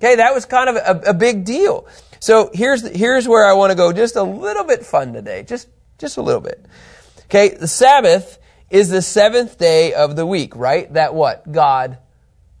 Okay, 0.00 0.16
that 0.16 0.34
was 0.34 0.44
kind 0.44 0.68
of 0.68 0.76
a, 0.76 1.10
a 1.10 1.14
big 1.14 1.44
deal. 1.44 1.86
So 2.20 2.50
here's, 2.54 2.86
here's 2.88 3.26
where 3.26 3.44
I 3.44 3.54
want 3.54 3.70
to 3.70 3.76
go 3.76 3.92
just 3.92 4.16
a 4.16 4.22
little 4.22 4.64
bit 4.64 4.84
fun 4.84 5.12
today. 5.12 5.42
Just, 5.42 5.68
just 5.98 6.16
a 6.16 6.22
little 6.22 6.40
bit. 6.40 6.64
Okay, 7.24 7.50
the 7.50 7.68
Sabbath 7.68 8.38
is 8.70 8.88
the 8.90 9.02
seventh 9.02 9.58
day 9.58 9.92
of 9.92 10.16
the 10.16 10.26
week, 10.26 10.56
right? 10.56 10.92
That 10.92 11.14
what? 11.14 11.50
God 11.50 11.98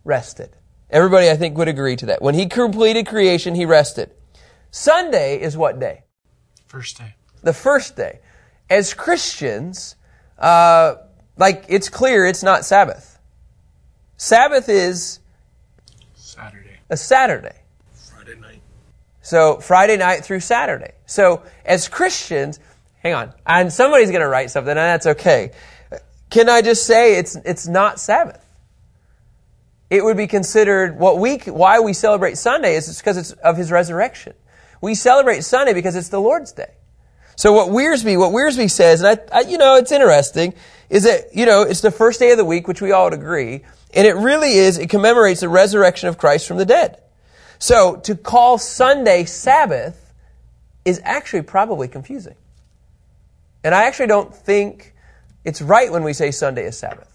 rested. 0.04 0.50
Everybody, 0.94 1.28
I 1.28 1.36
think, 1.36 1.58
would 1.58 1.66
agree 1.66 1.96
to 1.96 2.06
that. 2.06 2.22
When 2.22 2.36
he 2.36 2.46
completed 2.46 3.08
creation, 3.08 3.56
he 3.56 3.64
rested. 3.64 4.12
Sunday 4.70 5.40
is 5.40 5.56
what 5.56 5.80
day? 5.80 6.04
First 6.68 6.98
day. 6.98 7.16
The 7.42 7.52
first 7.52 7.96
day. 7.96 8.20
As 8.70 8.94
Christians, 8.94 9.96
uh, 10.38 10.94
like, 11.36 11.64
it's 11.68 11.88
clear 11.88 12.24
it's 12.24 12.44
not 12.44 12.64
Sabbath. 12.64 13.18
Sabbath 14.16 14.68
is 14.68 15.18
Saturday. 16.14 16.78
a 16.88 16.96
Saturday. 16.96 17.56
Friday 17.92 18.40
night. 18.40 18.60
So 19.20 19.58
Friday 19.58 19.96
night 19.96 20.24
through 20.24 20.40
Saturday. 20.40 20.92
So 21.06 21.42
as 21.64 21.88
Christians, 21.88 22.60
hang 23.02 23.14
on, 23.14 23.32
and 23.44 23.72
somebody's 23.72 24.10
going 24.10 24.20
to 24.20 24.28
write 24.28 24.52
something, 24.52 24.70
and 24.70 24.78
that's 24.78 25.06
okay. 25.06 25.50
Can 26.30 26.48
I 26.48 26.62
just 26.62 26.86
say 26.86 27.16
it's 27.16 27.34
it's 27.34 27.66
not 27.66 27.98
Sabbath? 27.98 28.43
It 29.94 30.04
would 30.04 30.16
be 30.16 30.26
considered 30.26 30.98
what 30.98 31.18
we, 31.18 31.38
why 31.38 31.80
we 31.80 31.92
celebrate 31.92 32.36
Sunday 32.36 32.74
is 32.74 32.98
because 32.98 33.16
it's 33.16 33.32
of 33.32 33.56
his 33.56 33.70
resurrection. 33.70 34.34
We 34.80 34.94
celebrate 34.94 35.44
Sunday 35.44 35.72
because 35.72 35.94
it's 35.94 36.08
the 36.08 36.20
Lord's 36.20 36.52
day. 36.52 36.72
So 37.36 37.52
what 37.52 37.68
Wiersbe, 37.68 38.18
what 38.18 38.32
Wiersbe 38.32 38.70
says, 38.70 39.02
and 39.02 39.18
I, 39.32 39.38
I, 39.38 39.40
you 39.42 39.56
know, 39.56 39.76
it's 39.76 39.92
interesting, 39.92 40.54
is 40.90 41.04
that, 41.04 41.34
you 41.34 41.46
know, 41.46 41.62
it's 41.62 41.80
the 41.80 41.90
first 41.90 42.20
day 42.20 42.32
of 42.32 42.38
the 42.38 42.44
week, 42.44 42.68
which 42.68 42.80
we 42.80 42.92
all 42.92 43.04
would 43.04 43.14
agree, 43.14 43.62
and 43.92 44.06
it 44.06 44.14
really 44.16 44.54
is, 44.54 44.78
it 44.78 44.90
commemorates 44.90 45.40
the 45.40 45.48
resurrection 45.48 46.08
of 46.08 46.18
Christ 46.18 46.46
from 46.46 46.58
the 46.58 46.66
dead. 46.66 47.00
So 47.58 47.96
to 47.96 48.16
call 48.16 48.58
Sunday 48.58 49.24
Sabbath 49.24 50.12
is 50.84 51.00
actually 51.04 51.42
probably 51.42 51.88
confusing. 51.88 52.34
And 53.62 53.74
I 53.74 53.84
actually 53.84 54.08
don't 54.08 54.34
think 54.34 54.94
it's 55.44 55.62
right 55.62 55.90
when 55.90 56.02
we 56.02 56.12
say 56.12 56.30
Sunday 56.30 56.66
is 56.66 56.76
Sabbath. 56.76 57.10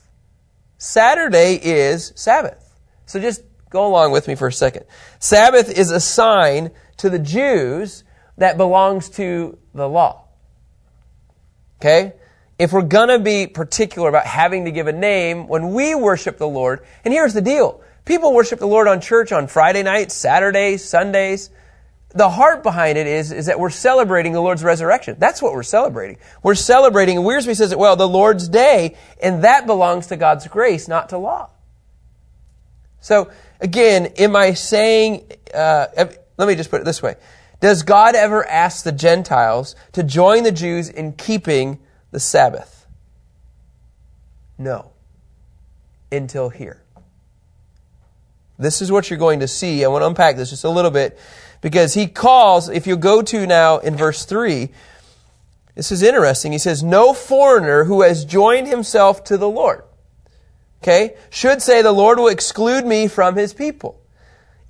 Saturday 0.77 1.59
is 1.61 2.13
Sabbath. 2.15 2.68
So 3.09 3.19
just 3.19 3.41
go 3.71 3.87
along 3.87 4.11
with 4.11 4.27
me 4.27 4.35
for 4.35 4.47
a 4.47 4.53
second. 4.53 4.85
Sabbath 5.17 5.75
is 5.75 5.89
a 5.89 5.99
sign 5.99 6.69
to 6.97 7.09
the 7.09 7.17
Jews 7.17 8.03
that 8.37 8.55
belongs 8.55 9.09
to 9.11 9.57
the 9.73 9.89
law. 9.89 10.25
Okay? 11.81 12.13
If 12.59 12.71
we're 12.71 12.83
gonna 12.83 13.17
be 13.17 13.47
particular 13.47 14.09
about 14.09 14.27
having 14.27 14.65
to 14.65 14.71
give 14.71 14.85
a 14.85 14.93
name 14.93 15.47
when 15.47 15.73
we 15.73 15.95
worship 15.95 16.37
the 16.37 16.47
Lord, 16.47 16.85
and 17.03 17.11
here's 17.11 17.33
the 17.33 17.41
deal. 17.41 17.81
People 18.05 18.31
worship 18.31 18.59
the 18.59 18.67
Lord 18.67 18.87
on 18.87 19.01
church 19.01 19.31
on 19.31 19.47
Friday 19.47 19.81
nights, 19.81 20.13
Saturdays, 20.13 20.85
Sundays. 20.85 21.49
The 22.09 22.29
heart 22.29 22.61
behind 22.61 22.99
it 22.99 23.07
is, 23.07 23.31
is 23.31 23.47
that 23.47 23.59
we're 23.59 23.71
celebrating 23.71 24.33
the 24.33 24.41
Lord's 24.41 24.63
resurrection. 24.63 25.15
That's 25.17 25.41
what 25.41 25.53
we're 25.53 25.63
celebrating. 25.63 26.17
We're 26.43 26.53
celebrating, 26.53 27.17
and 27.17 27.25
Wiersbe 27.25 27.55
says 27.55 27.71
it 27.71 27.79
well, 27.79 27.95
the 27.95 28.07
Lord's 28.07 28.47
day, 28.47 28.97
and 29.19 29.43
that 29.45 29.65
belongs 29.65 30.07
to 30.07 30.15
God's 30.15 30.47
grace, 30.47 30.87
not 30.87 31.09
to 31.09 31.17
law. 31.17 31.49
So, 33.01 33.31
again, 33.59 34.07
am 34.17 34.35
I 34.35 34.53
saying, 34.53 35.31
uh, 35.53 35.87
let 36.37 36.47
me 36.47 36.55
just 36.55 36.69
put 36.69 36.81
it 36.81 36.85
this 36.85 37.01
way. 37.01 37.15
Does 37.59 37.83
God 37.83 38.15
ever 38.15 38.47
ask 38.47 38.83
the 38.83 38.91
Gentiles 38.91 39.75
to 39.91 40.03
join 40.03 40.43
the 40.43 40.51
Jews 40.51 40.89
in 40.89 41.13
keeping 41.13 41.79
the 42.11 42.19
Sabbath? 42.19 42.87
No. 44.57 44.91
Until 46.11 46.49
here. 46.49 46.81
This 48.57 48.81
is 48.81 48.91
what 48.91 49.09
you're 49.09 49.19
going 49.19 49.39
to 49.39 49.47
see. 49.47 49.83
I 49.83 49.87
want 49.87 50.01
to 50.01 50.07
unpack 50.07 50.35
this 50.35 50.49
just 50.49 50.65
a 50.65 50.69
little 50.69 50.91
bit 50.91 51.17
because 51.61 51.93
he 51.93 52.07
calls, 52.07 52.69
if 52.69 52.87
you 52.87 52.97
go 52.97 53.21
to 53.21 53.47
now 53.47 53.77
in 53.77 53.95
verse 53.95 54.25
3, 54.25 54.69
this 55.75 55.91
is 55.91 56.03
interesting. 56.03 56.51
He 56.51 56.57
says, 56.57 56.83
No 56.83 57.13
foreigner 57.13 57.85
who 57.85 58.01
has 58.01 58.25
joined 58.25 58.67
himself 58.67 59.23
to 59.25 59.37
the 59.37 59.47
Lord, 59.47 59.83
okay, 60.81 61.15
should 61.29 61.61
say, 61.61 61.81
The 61.81 61.91
Lord 61.91 62.19
will 62.19 62.27
exclude 62.27 62.85
me 62.85 63.07
from 63.07 63.35
his 63.35 63.53
people. 63.53 63.99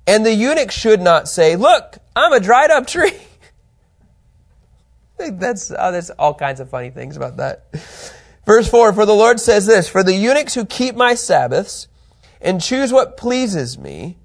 And 0.06 0.24
the 0.24 0.34
eunuch 0.34 0.70
should 0.70 1.00
not 1.00 1.28
say, 1.28 1.56
Look, 1.56 1.98
I'm 2.16 2.32
a 2.32 2.40
dried 2.40 2.70
up 2.70 2.86
tree. 2.86 3.12
that's, 5.18 5.70
oh, 5.76 5.92
there's 5.92 6.10
all 6.10 6.34
kinds 6.34 6.60
of 6.60 6.70
funny 6.70 6.90
things 6.90 7.16
about 7.16 7.36
that. 7.36 7.64
Verse 8.46 8.68
4 8.68 8.92
For 8.92 9.06
the 9.06 9.14
Lord 9.14 9.40
says 9.40 9.66
this 9.66 9.88
For 9.88 10.02
the 10.02 10.14
eunuchs 10.14 10.54
who 10.54 10.64
keep 10.64 10.94
my 10.94 11.14
Sabbaths 11.14 11.88
and 12.40 12.60
choose 12.60 12.92
what 12.92 13.16
pleases 13.16 13.78
me 13.78 14.16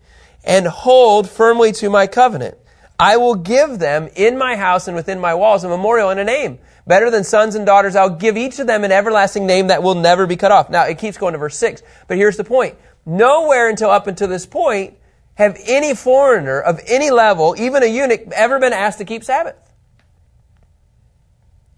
and 0.43 0.67
hold 0.67 1.29
firmly 1.29 1.71
to 1.73 1.89
my 1.89 2.07
covenant, 2.07 2.57
I 2.99 3.17
will 3.17 3.35
give 3.35 3.79
them 3.79 4.09
in 4.15 4.37
my 4.37 4.55
house 4.55 4.87
and 4.87 4.95
within 4.95 5.19
my 5.19 5.33
walls 5.33 5.63
a 5.63 5.69
memorial 5.69 6.09
and 6.09 6.19
a 6.19 6.23
name. 6.23 6.59
Better 6.87 7.09
than 7.09 7.23
sons 7.23 7.55
and 7.55 7.65
daughters, 7.65 7.95
I'll 7.95 8.09
give 8.09 8.37
each 8.37 8.59
of 8.59 8.67
them 8.67 8.83
an 8.83 8.91
everlasting 8.91 9.45
name 9.45 9.67
that 9.67 9.83
will 9.83 9.95
never 9.95 10.27
be 10.27 10.37
cut 10.37 10.51
off. 10.51 10.69
Now, 10.69 10.83
it 10.83 10.97
keeps 10.97 11.17
going 11.17 11.33
to 11.33 11.39
verse 11.39 11.57
6, 11.57 11.81
but 12.07 12.17
here's 12.17 12.37
the 12.37 12.43
point. 12.43 12.77
Nowhere 13.05 13.69
until 13.69 13.89
up 13.89 14.07
until 14.07 14.27
this 14.27 14.45
point 14.45 14.97
have 15.35 15.57
any 15.65 15.93
foreigner 15.93 16.59
of 16.59 16.79
any 16.87 17.11
level, 17.11 17.55
even 17.57 17.83
a 17.83 17.87
eunuch, 17.87 18.27
ever 18.31 18.59
been 18.59 18.73
asked 18.73 18.99
to 18.99 19.05
keep 19.05 19.23
Sabbath. 19.23 19.55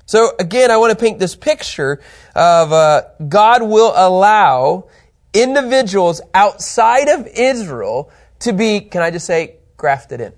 So 0.06 0.32
again, 0.40 0.72
I 0.72 0.78
want 0.78 0.98
to 0.98 1.04
paint 1.04 1.20
this 1.20 1.36
picture 1.36 2.00
of 2.36 2.72
uh, 2.72 3.04
God 3.28 3.64
will 3.64 3.92
allow 3.96 4.88
individuals 5.34 6.22
outside 6.34 7.10
of 7.10 7.28
Israel 7.28 8.12
to 8.40 8.54
be, 8.54 8.82
can 8.82 9.02
I 9.02 9.12
just 9.12 9.26
say, 9.26 9.58
grafted 9.76 10.22
in. 10.22 10.34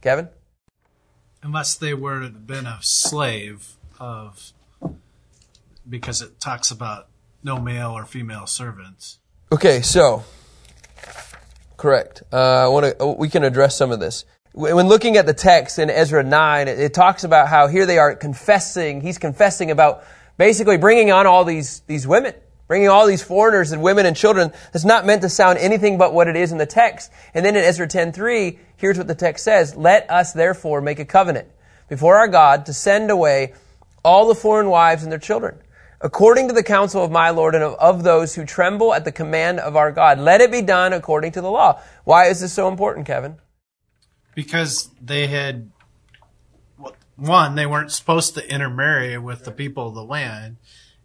Kevin? 0.00 0.28
Unless 1.42 1.76
they 1.76 1.94
were 1.94 2.18
to 2.18 2.24
have 2.26 2.46
been 2.46 2.66
a 2.66 2.78
slave 2.80 3.76
of, 3.98 4.52
because 5.88 6.20
it 6.22 6.40
talks 6.40 6.70
about 6.70 7.08
no 7.42 7.58
male 7.58 7.90
or 7.90 8.04
female 8.04 8.46
servants. 8.46 9.18
Okay, 9.52 9.80
so 9.80 10.24
Correct. 11.80 12.22
Uh, 12.30 12.36
I 12.36 12.68
want 12.68 12.98
to. 12.98 13.06
We 13.06 13.30
can 13.30 13.42
address 13.42 13.74
some 13.74 13.90
of 13.90 14.00
this. 14.00 14.26
When 14.52 14.86
looking 14.86 15.16
at 15.16 15.24
the 15.24 15.32
text 15.32 15.78
in 15.78 15.88
Ezra 15.88 16.22
nine, 16.22 16.68
it, 16.68 16.78
it 16.78 16.92
talks 16.92 17.24
about 17.24 17.48
how 17.48 17.68
here 17.68 17.86
they 17.86 17.96
are 17.96 18.14
confessing. 18.14 19.00
He's 19.00 19.16
confessing 19.16 19.70
about 19.70 20.04
basically 20.36 20.76
bringing 20.76 21.10
on 21.10 21.26
all 21.26 21.42
these 21.42 21.80
these 21.86 22.06
women, 22.06 22.34
bringing 22.70 22.88
all 22.88 23.04
these 23.04 23.20
foreigners 23.20 23.72
and 23.72 23.82
women 23.82 24.06
and 24.06 24.16
children. 24.16 24.52
That's 24.72 24.84
not 24.84 25.04
meant 25.04 25.22
to 25.22 25.28
sound 25.28 25.58
anything 25.58 25.98
but 25.98 26.14
what 26.14 26.28
it 26.28 26.36
is 26.36 26.52
in 26.52 26.58
the 26.58 26.66
text. 26.66 27.10
And 27.34 27.44
then 27.44 27.56
in 27.56 27.64
Ezra 27.64 27.88
ten 27.88 28.12
three, 28.12 28.60
here's 28.76 28.96
what 28.96 29.08
the 29.08 29.14
text 29.16 29.42
says: 29.42 29.74
Let 29.74 30.08
us 30.08 30.32
therefore 30.32 30.80
make 30.80 31.00
a 31.00 31.04
covenant 31.04 31.48
before 31.88 32.16
our 32.16 32.28
God 32.28 32.66
to 32.66 32.72
send 32.72 33.10
away 33.10 33.54
all 34.04 34.28
the 34.28 34.36
foreign 34.36 34.70
wives 34.70 35.02
and 35.02 35.10
their 35.10 35.18
children 35.18 35.58
according 36.00 36.46
to 36.46 36.54
the 36.54 36.62
counsel 36.62 37.02
of 37.02 37.10
my 37.10 37.30
Lord 37.30 37.56
and 37.56 37.64
of, 37.64 37.74
of, 37.74 38.04
those 38.04 38.36
who 38.36 38.46
tremble 38.46 38.94
at 38.94 39.04
the 39.04 39.12
command 39.12 39.58
of 39.58 39.74
our 39.74 39.90
God. 39.90 40.20
Let 40.20 40.40
it 40.40 40.52
be 40.52 40.62
done 40.62 40.92
according 40.92 41.32
to 41.32 41.40
the 41.40 41.50
law. 41.50 41.82
Why 42.04 42.28
is 42.28 42.40
this 42.40 42.52
so 42.52 42.68
important, 42.68 43.04
Kevin? 43.04 43.36
Because 44.34 44.90
they 45.02 45.26
had, 45.26 45.72
one, 47.16 47.56
they 47.56 47.66
weren't 47.66 47.90
supposed 47.90 48.34
to 48.34 48.48
intermarry 48.48 49.18
with 49.18 49.44
the 49.44 49.50
people 49.50 49.88
of 49.88 49.94
the 49.94 50.04
land, 50.04 50.56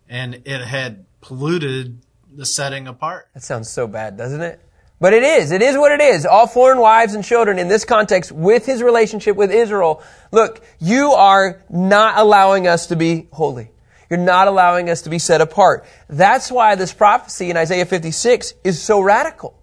and 0.07 0.43
it 0.45 0.62
had 0.62 1.05
polluted 1.25 2.00
the 2.32 2.46
setting 2.46 2.88
apart. 2.88 3.29
That 3.34 3.41
sounds 3.41 3.70
so 3.70 3.88
bad, 3.88 4.15
doesn't 4.15 4.41
it? 4.41 4.62
But 5.01 5.13
it 5.13 5.24
is. 5.24 5.51
It 5.51 5.62
is 5.62 5.75
what 5.75 5.91
it 5.91 6.00
is. 6.00 6.25
All 6.25 6.46
foreign 6.46 6.79
wives 6.79 7.15
and 7.15 7.24
children 7.24 7.58
in 7.58 7.67
this 7.67 7.84
context 7.84 8.32
with 8.32 8.65
his 8.65 8.84
relationship 8.84 9.36
with 9.36 9.51
Israel. 9.51 10.03
Look, 10.32 10.63
you 10.79 11.12
are 11.12 11.63
not 11.70 12.17
allowing 12.17 12.67
us 12.67 12.88
to 12.88 12.96
be 12.96 13.27
holy. 13.32 13.72
You're 14.10 14.20
not 14.20 14.48
allowing 14.48 14.89
us 14.89 15.01
to 15.01 15.10
be 15.10 15.17
set 15.17 15.41
apart. 15.41 15.86
That's 16.08 16.51
why 16.51 16.75
this 16.75 16.94
prophecy 16.94 17.50
in 17.50 17.58
Isaiah 17.58 17.86
56 17.86 18.53
is 18.63 18.82
so 18.82 19.01
radical. 19.01 19.60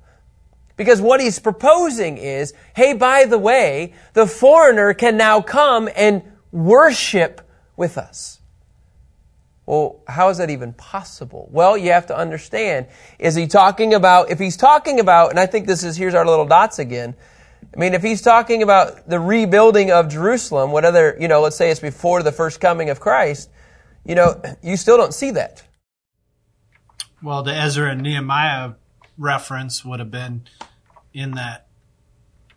Because 0.77 1.01
what 1.01 1.21
he's 1.21 1.39
proposing 1.39 2.19
is, 2.19 2.55
hey, 2.75 2.95
by 2.95 3.25
the 3.25 3.39
way, 3.39 3.95
the 4.15 4.27
foreigner 4.27 4.95
can 4.95 5.17
now 5.17 5.41
come 5.41 5.89
and 5.95 6.23
worship 6.51 7.41
with 7.77 7.97
us. 7.97 8.42
Well, 9.73 10.03
how 10.07 10.29
is 10.29 10.37
that 10.37 10.51
even 10.51 10.75
possible? 10.75 11.49
Well, 11.51 11.79
you 11.79 11.93
have 11.93 12.09
to 12.09 12.15
understand, 12.15 12.89
is 13.19 13.35
he 13.35 13.47
talking 13.47 13.95
about, 13.95 14.31
if 14.31 14.39
he's 14.39 14.59
talking 14.59 15.01
about, 15.01 15.31
and 15.31 15.41
I 15.41 15.47
think 15.47 15.67
this 15.67 15.83
is, 15.83 15.97
here's 15.97 16.13
our 16.13 16.27
little 16.27 16.45
dots 16.45 16.79
again. 16.79 17.15
I 17.75 17.81
mean, 17.81 17.95
if 17.95 18.03
he's 18.03 18.21
talking 18.21 18.63
about 18.63 19.09
the 19.09 19.19
rebuilding 19.19 19.91
of 19.91 20.11
Jerusalem, 20.11 20.73
whatever, 20.73 21.17
you 21.19 21.27
know, 21.27 21.41
let's 21.41 21.57
say 21.57 21.71
it's 21.71 21.81
before 21.81 22.23
the 22.23 22.33
first 22.33 22.61
coming 22.61 22.91
of 22.91 23.01
Christ, 23.01 23.49
you 24.05 24.15
know, 24.15 24.43
you 24.63 24.77
still 24.77 24.99
don't 24.99 25.15
see 25.15 25.31
that. 25.31 25.63
Well, 27.23 27.43
the 27.43 27.55
Ezra 27.55 27.93
and 27.93 28.03
Nehemiah 28.03 28.73
reference 29.17 29.87
would 29.87 30.01
have 30.01 30.11
been 30.11 30.43
in 31.15 31.31
that, 31.31 31.67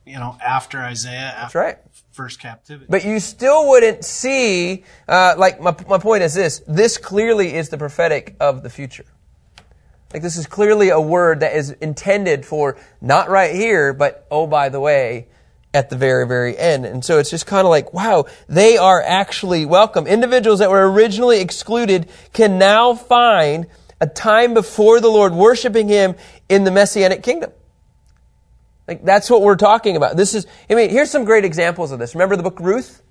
you 0.05 0.15
know, 0.15 0.38
after 0.45 0.81
Isaiah, 0.81 1.34
That's 1.38 1.55
right. 1.55 1.77
First 2.15 2.39
captivity. 2.39 2.88
But 2.89 3.03
you 3.03 3.19
still 3.19 3.67
wouldn't 3.69 4.05
see, 4.05 4.86
uh, 5.07 5.36
like, 5.38 5.60
my, 5.60 5.75
my 5.88 5.98
point 5.98 6.24
is 6.24 6.34
this 6.34 6.62
this 6.65 6.98
clearly 6.98 7.53
is 7.53 7.69
the 7.69 7.77
prophetic 7.77 8.36
of 8.39 8.63
the 8.63 8.69
future. 8.69 9.05
Like, 10.13 10.22
this 10.22 10.38
is 10.38 10.48
clearly 10.48 10.89
a 10.89 11.00
word 11.00 11.41
that 11.41 11.55
is 11.55 11.72
intended 11.72 12.45
for 12.45 12.77
not 13.01 13.29
right 13.29 13.53
here, 13.53 13.93
but 13.93 14.25
oh, 14.31 14.48
by 14.48 14.69
the 14.69 14.79
way, 14.79 15.27
at 15.74 15.89
the 15.89 15.98
very, 15.98 16.25
very 16.25 16.57
end. 16.57 16.86
And 16.86 17.03
so 17.03 17.19
it's 17.19 17.29
just 17.29 17.45
kind 17.45 17.67
of 17.67 17.69
like, 17.69 17.93
wow, 17.93 18.25
they 18.48 18.77
are 18.77 19.01
actually 19.01 19.65
welcome. 19.65 20.07
Individuals 20.07 20.60
that 20.60 20.69
were 20.69 20.89
originally 20.89 21.41
excluded 21.41 22.07
can 22.31 22.57
now 22.57 22.95
find 22.95 23.67
a 24.00 24.07
time 24.07 24.53
before 24.53 25.01
the 25.01 25.10
Lord 25.10 25.34
worshiping 25.34 25.89
Him 25.89 26.15
in 26.48 26.63
the 26.63 26.72
Messianic 26.72 27.24
kingdom. 27.24 27.51
Like, 28.87 29.03
that's 29.03 29.29
what 29.29 29.41
we're 29.41 29.55
talking 29.55 29.97
about. 29.97 30.15
This 30.15 30.35
is, 30.35 30.45
I 30.69 30.75
mean, 30.75 30.89
here's 30.89 31.09
some 31.09 31.25
great 31.25 31.43
examples 31.43 31.91
of 31.91 31.99
this. 31.99 32.13
Remember 32.13 32.35
the 32.35 32.43
book 32.43 32.59
Ruth? 32.59 33.01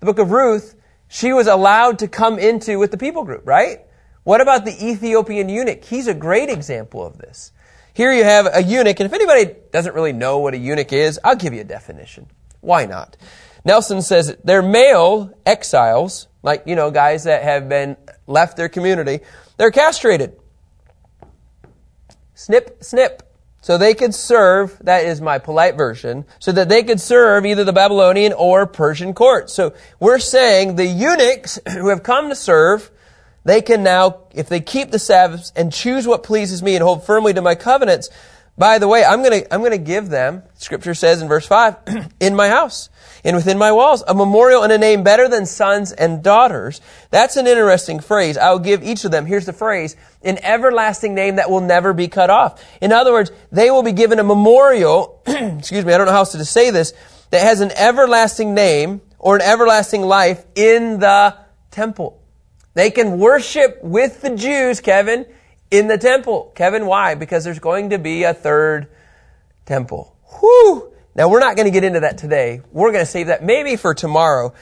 The 0.00 0.06
book 0.06 0.18
of 0.18 0.30
Ruth, 0.30 0.74
she 1.08 1.32
was 1.32 1.46
allowed 1.46 1.98
to 1.98 2.08
come 2.08 2.38
into 2.38 2.78
with 2.78 2.90
the 2.90 2.96
people 2.96 3.24
group, 3.24 3.46
right? 3.46 3.80
What 4.22 4.40
about 4.40 4.64
the 4.64 4.72
Ethiopian 4.72 5.48
eunuch? 5.48 5.84
He's 5.84 6.06
a 6.06 6.14
great 6.14 6.48
example 6.48 7.04
of 7.04 7.18
this. 7.18 7.52
Here 7.92 8.12
you 8.12 8.24
have 8.24 8.48
a 8.52 8.62
eunuch, 8.62 8.98
and 9.00 9.06
if 9.06 9.12
anybody 9.12 9.54
doesn't 9.72 9.94
really 9.94 10.12
know 10.12 10.38
what 10.38 10.54
a 10.54 10.58
eunuch 10.58 10.92
is, 10.92 11.18
I'll 11.22 11.36
give 11.36 11.52
you 11.52 11.60
a 11.60 11.64
definition. 11.64 12.28
Why 12.60 12.86
not? 12.86 13.16
Nelson 13.64 14.00
says 14.00 14.36
they're 14.44 14.62
male 14.62 15.32
exiles, 15.44 16.28
like, 16.42 16.62
you 16.66 16.76
know, 16.76 16.90
guys 16.90 17.24
that 17.24 17.42
have 17.42 17.68
been 17.68 17.96
left 18.26 18.56
their 18.56 18.68
community. 18.68 19.20
They're 19.58 19.70
castrated. 19.70 20.38
Snip, 22.34 22.82
snip. 22.82 23.29
So 23.60 23.76
they 23.76 23.94
could 23.94 24.14
serve, 24.14 24.78
that 24.82 25.04
is 25.04 25.20
my 25.20 25.38
polite 25.38 25.76
version, 25.76 26.24
so 26.38 26.50
that 26.52 26.68
they 26.68 26.82
could 26.82 27.00
serve 27.00 27.44
either 27.44 27.64
the 27.64 27.72
Babylonian 27.72 28.32
or 28.32 28.66
Persian 28.66 29.12
court. 29.12 29.50
So 29.50 29.74
we're 29.98 30.18
saying 30.18 30.76
the 30.76 30.86
eunuchs 30.86 31.58
who 31.72 31.88
have 31.88 32.02
come 32.02 32.30
to 32.30 32.34
serve, 32.34 32.90
they 33.44 33.60
can 33.60 33.82
now, 33.82 34.22
if 34.32 34.48
they 34.48 34.60
keep 34.60 34.90
the 34.90 34.98
Sabbaths 34.98 35.52
and 35.54 35.72
choose 35.72 36.06
what 36.06 36.22
pleases 36.22 36.62
me 36.62 36.74
and 36.74 36.82
hold 36.82 37.04
firmly 37.04 37.34
to 37.34 37.42
my 37.42 37.54
covenants, 37.54 38.08
by 38.60 38.78
the 38.78 38.86
way, 38.86 39.02
I'm 39.02 39.22
gonna, 39.22 39.40
I'm 39.50 39.62
gonna 39.62 39.78
give 39.78 40.10
them, 40.10 40.42
scripture 40.58 40.92
says 40.92 41.22
in 41.22 41.28
verse 41.28 41.46
5, 41.46 41.76
in 42.20 42.36
my 42.36 42.50
house 42.50 42.90
and 43.24 43.34
within 43.34 43.56
my 43.56 43.72
walls, 43.72 44.04
a 44.06 44.12
memorial 44.12 44.62
and 44.62 44.70
a 44.70 44.76
name 44.76 45.02
better 45.02 45.28
than 45.28 45.46
sons 45.46 45.92
and 45.92 46.22
daughters. 46.22 46.82
That's 47.10 47.38
an 47.38 47.46
interesting 47.46 48.00
phrase. 48.00 48.36
I 48.36 48.50
will 48.50 48.58
give 48.58 48.82
each 48.82 49.06
of 49.06 49.12
them, 49.12 49.24
here's 49.24 49.46
the 49.46 49.54
phrase, 49.54 49.96
an 50.22 50.36
everlasting 50.44 51.14
name 51.14 51.36
that 51.36 51.48
will 51.48 51.62
never 51.62 51.94
be 51.94 52.06
cut 52.08 52.28
off. 52.28 52.62
In 52.82 52.92
other 52.92 53.12
words, 53.12 53.32
they 53.50 53.70
will 53.70 53.82
be 53.82 53.92
given 53.92 54.18
a 54.18 54.24
memorial, 54.24 55.22
excuse 55.26 55.86
me, 55.86 55.94
I 55.94 55.96
don't 55.96 56.04
know 56.04 56.12
how 56.12 56.18
else 56.18 56.32
to 56.32 56.44
say 56.44 56.70
this, 56.70 56.92
that 57.30 57.40
has 57.40 57.62
an 57.62 57.70
everlasting 57.70 58.52
name 58.52 59.00
or 59.18 59.36
an 59.36 59.42
everlasting 59.42 60.02
life 60.02 60.44
in 60.54 60.98
the 60.98 61.34
temple. 61.70 62.22
They 62.74 62.90
can 62.90 63.18
worship 63.18 63.82
with 63.82 64.20
the 64.20 64.36
Jews, 64.36 64.82
Kevin, 64.82 65.24
in 65.70 65.88
the 65.88 65.98
temple. 65.98 66.52
Kevin, 66.54 66.86
why? 66.86 67.14
Because 67.14 67.44
there's 67.44 67.58
going 67.58 67.90
to 67.90 67.98
be 67.98 68.24
a 68.24 68.34
third 68.34 68.88
temple. 69.66 70.16
Whew! 70.40 70.92
Now 71.14 71.28
we're 71.28 71.40
not 71.40 71.56
going 71.56 71.66
to 71.66 71.72
get 71.72 71.84
into 71.84 72.00
that 72.00 72.18
today. 72.18 72.62
We're 72.72 72.92
going 72.92 73.04
to 73.04 73.10
save 73.10 73.28
that 73.28 73.42
maybe 73.42 73.76
for 73.76 73.94
tomorrow 73.94 74.54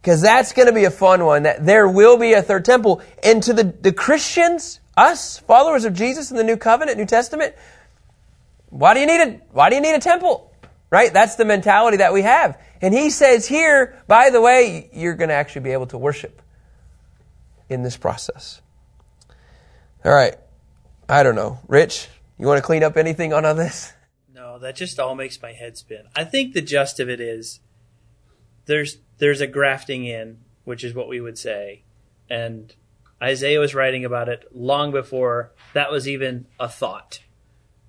because 0.00 0.20
that's 0.20 0.52
going 0.52 0.66
to 0.66 0.74
be 0.74 0.84
a 0.84 0.90
fun 0.90 1.24
one 1.24 1.44
that 1.44 1.64
there 1.64 1.88
will 1.88 2.16
be 2.16 2.32
a 2.32 2.42
third 2.42 2.64
temple. 2.64 3.02
And 3.22 3.42
to 3.44 3.52
the, 3.52 3.64
the 3.64 3.92
Christians, 3.92 4.80
us, 4.96 5.38
followers 5.38 5.84
of 5.84 5.94
Jesus 5.94 6.30
in 6.30 6.36
the 6.36 6.44
New 6.44 6.56
Covenant, 6.56 6.98
New 6.98 7.06
Testament, 7.06 7.54
why 8.68 8.94
do 8.94 9.00
you 9.00 9.06
need 9.06 9.20
a, 9.20 9.40
why 9.52 9.68
do 9.68 9.76
you 9.76 9.82
need 9.82 9.94
a 9.94 10.00
temple? 10.00 10.52
Right? 10.90 11.12
That's 11.12 11.36
the 11.36 11.44
mentality 11.44 11.98
that 11.98 12.12
we 12.12 12.22
have. 12.22 12.60
And 12.82 12.92
he 12.92 13.10
says 13.10 13.46
here, 13.46 14.02
by 14.08 14.30
the 14.30 14.40
way, 14.40 14.90
you're 14.92 15.14
going 15.14 15.28
to 15.28 15.34
actually 15.34 15.62
be 15.62 15.70
able 15.70 15.86
to 15.86 15.98
worship 15.98 16.42
in 17.68 17.82
this 17.82 17.96
process. 17.96 18.60
All 20.04 20.12
right. 20.12 20.34
I 21.12 21.22
don't 21.22 21.34
know. 21.34 21.58
Rich, 21.68 22.08
you 22.38 22.46
want 22.46 22.56
to 22.56 22.64
clean 22.64 22.82
up 22.82 22.96
anything 22.96 23.34
on 23.34 23.42
this? 23.54 23.92
No, 24.32 24.58
that 24.60 24.76
just 24.76 24.98
all 24.98 25.14
makes 25.14 25.42
my 25.42 25.52
head 25.52 25.76
spin. 25.76 26.04
I 26.16 26.24
think 26.24 26.54
the 26.54 26.62
gist 26.62 26.98
of 27.00 27.10
it 27.10 27.20
is 27.20 27.60
there's 28.64 28.96
there's 29.18 29.42
a 29.42 29.46
grafting 29.46 30.06
in, 30.06 30.38
which 30.64 30.82
is 30.82 30.94
what 30.94 31.08
we 31.08 31.20
would 31.20 31.36
say, 31.36 31.82
and 32.30 32.74
Isaiah 33.22 33.60
was 33.60 33.74
writing 33.74 34.06
about 34.06 34.30
it 34.30 34.46
long 34.54 34.90
before 34.90 35.52
that 35.74 35.92
was 35.92 36.08
even 36.08 36.46
a 36.58 36.66
thought. 36.66 37.20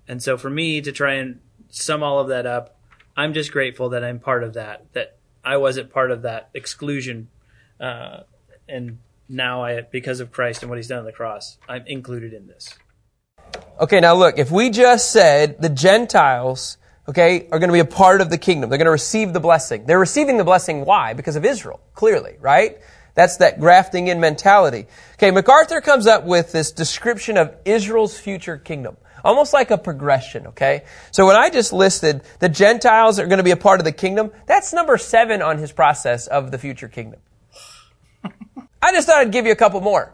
And 0.06 0.22
so 0.22 0.36
for 0.36 0.50
me 0.50 0.82
to 0.82 0.92
try 0.92 1.14
and 1.14 1.40
sum 1.70 2.02
all 2.02 2.20
of 2.20 2.28
that 2.28 2.44
up, 2.44 2.78
I'm 3.16 3.32
just 3.32 3.52
grateful 3.52 3.88
that 3.88 4.04
I'm 4.04 4.20
part 4.20 4.44
of 4.44 4.52
that. 4.52 4.92
That 4.92 5.16
I 5.42 5.56
wasn't 5.56 5.90
part 5.90 6.10
of 6.10 6.20
that 6.22 6.50
exclusion, 6.52 7.30
uh, 7.80 8.24
and 8.68 8.98
now 9.30 9.64
I, 9.64 9.80
because 9.80 10.20
of 10.20 10.30
Christ 10.30 10.62
and 10.62 10.68
what 10.68 10.76
He's 10.76 10.88
done 10.88 10.98
on 10.98 11.06
the 11.06 11.12
cross, 11.12 11.56
I'm 11.66 11.86
included 11.86 12.34
in 12.34 12.48
this. 12.48 12.74
Okay, 13.80 14.00
now 14.00 14.14
look, 14.14 14.38
if 14.38 14.50
we 14.50 14.70
just 14.70 15.10
said 15.10 15.60
the 15.60 15.68
Gentiles, 15.68 16.78
okay, 17.08 17.48
are 17.50 17.58
going 17.58 17.68
to 17.68 17.72
be 17.72 17.80
a 17.80 17.84
part 17.84 18.20
of 18.20 18.30
the 18.30 18.38
kingdom, 18.38 18.70
they're 18.70 18.78
going 18.78 18.86
to 18.86 18.92
receive 18.92 19.32
the 19.32 19.40
blessing. 19.40 19.86
They're 19.86 19.98
receiving 19.98 20.36
the 20.36 20.44
blessing, 20.44 20.84
why? 20.84 21.12
Because 21.14 21.36
of 21.36 21.44
Israel, 21.44 21.80
clearly, 21.94 22.36
right? 22.40 22.78
That's 23.14 23.38
that 23.38 23.60
grafting 23.60 24.08
in 24.08 24.20
mentality. 24.20 24.86
Okay, 25.14 25.30
MacArthur 25.30 25.80
comes 25.80 26.06
up 26.06 26.24
with 26.24 26.52
this 26.52 26.72
description 26.72 27.36
of 27.36 27.54
Israel's 27.64 28.18
future 28.18 28.58
kingdom. 28.58 28.96
Almost 29.24 29.52
like 29.52 29.70
a 29.70 29.78
progression, 29.78 30.48
okay? 30.48 30.84
So 31.10 31.26
when 31.26 31.36
I 31.36 31.48
just 31.48 31.72
listed 31.72 32.22
the 32.40 32.48
Gentiles 32.48 33.18
are 33.18 33.26
going 33.26 33.38
to 33.38 33.44
be 33.44 33.52
a 33.52 33.56
part 33.56 33.80
of 33.80 33.84
the 33.84 33.92
kingdom, 33.92 34.30
that's 34.46 34.72
number 34.72 34.98
seven 34.98 35.40
on 35.42 35.58
his 35.58 35.72
process 35.72 36.26
of 36.26 36.50
the 36.50 36.58
future 36.58 36.88
kingdom. 36.88 37.20
I 38.82 38.92
just 38.92 39.08
thought 39.08 39.18
I'd 39.18 39.32
give 39.32 39.46
you 39.46 39.52
a 39.52 39.56
couple 39.56 39.80
more. 39.80 40.13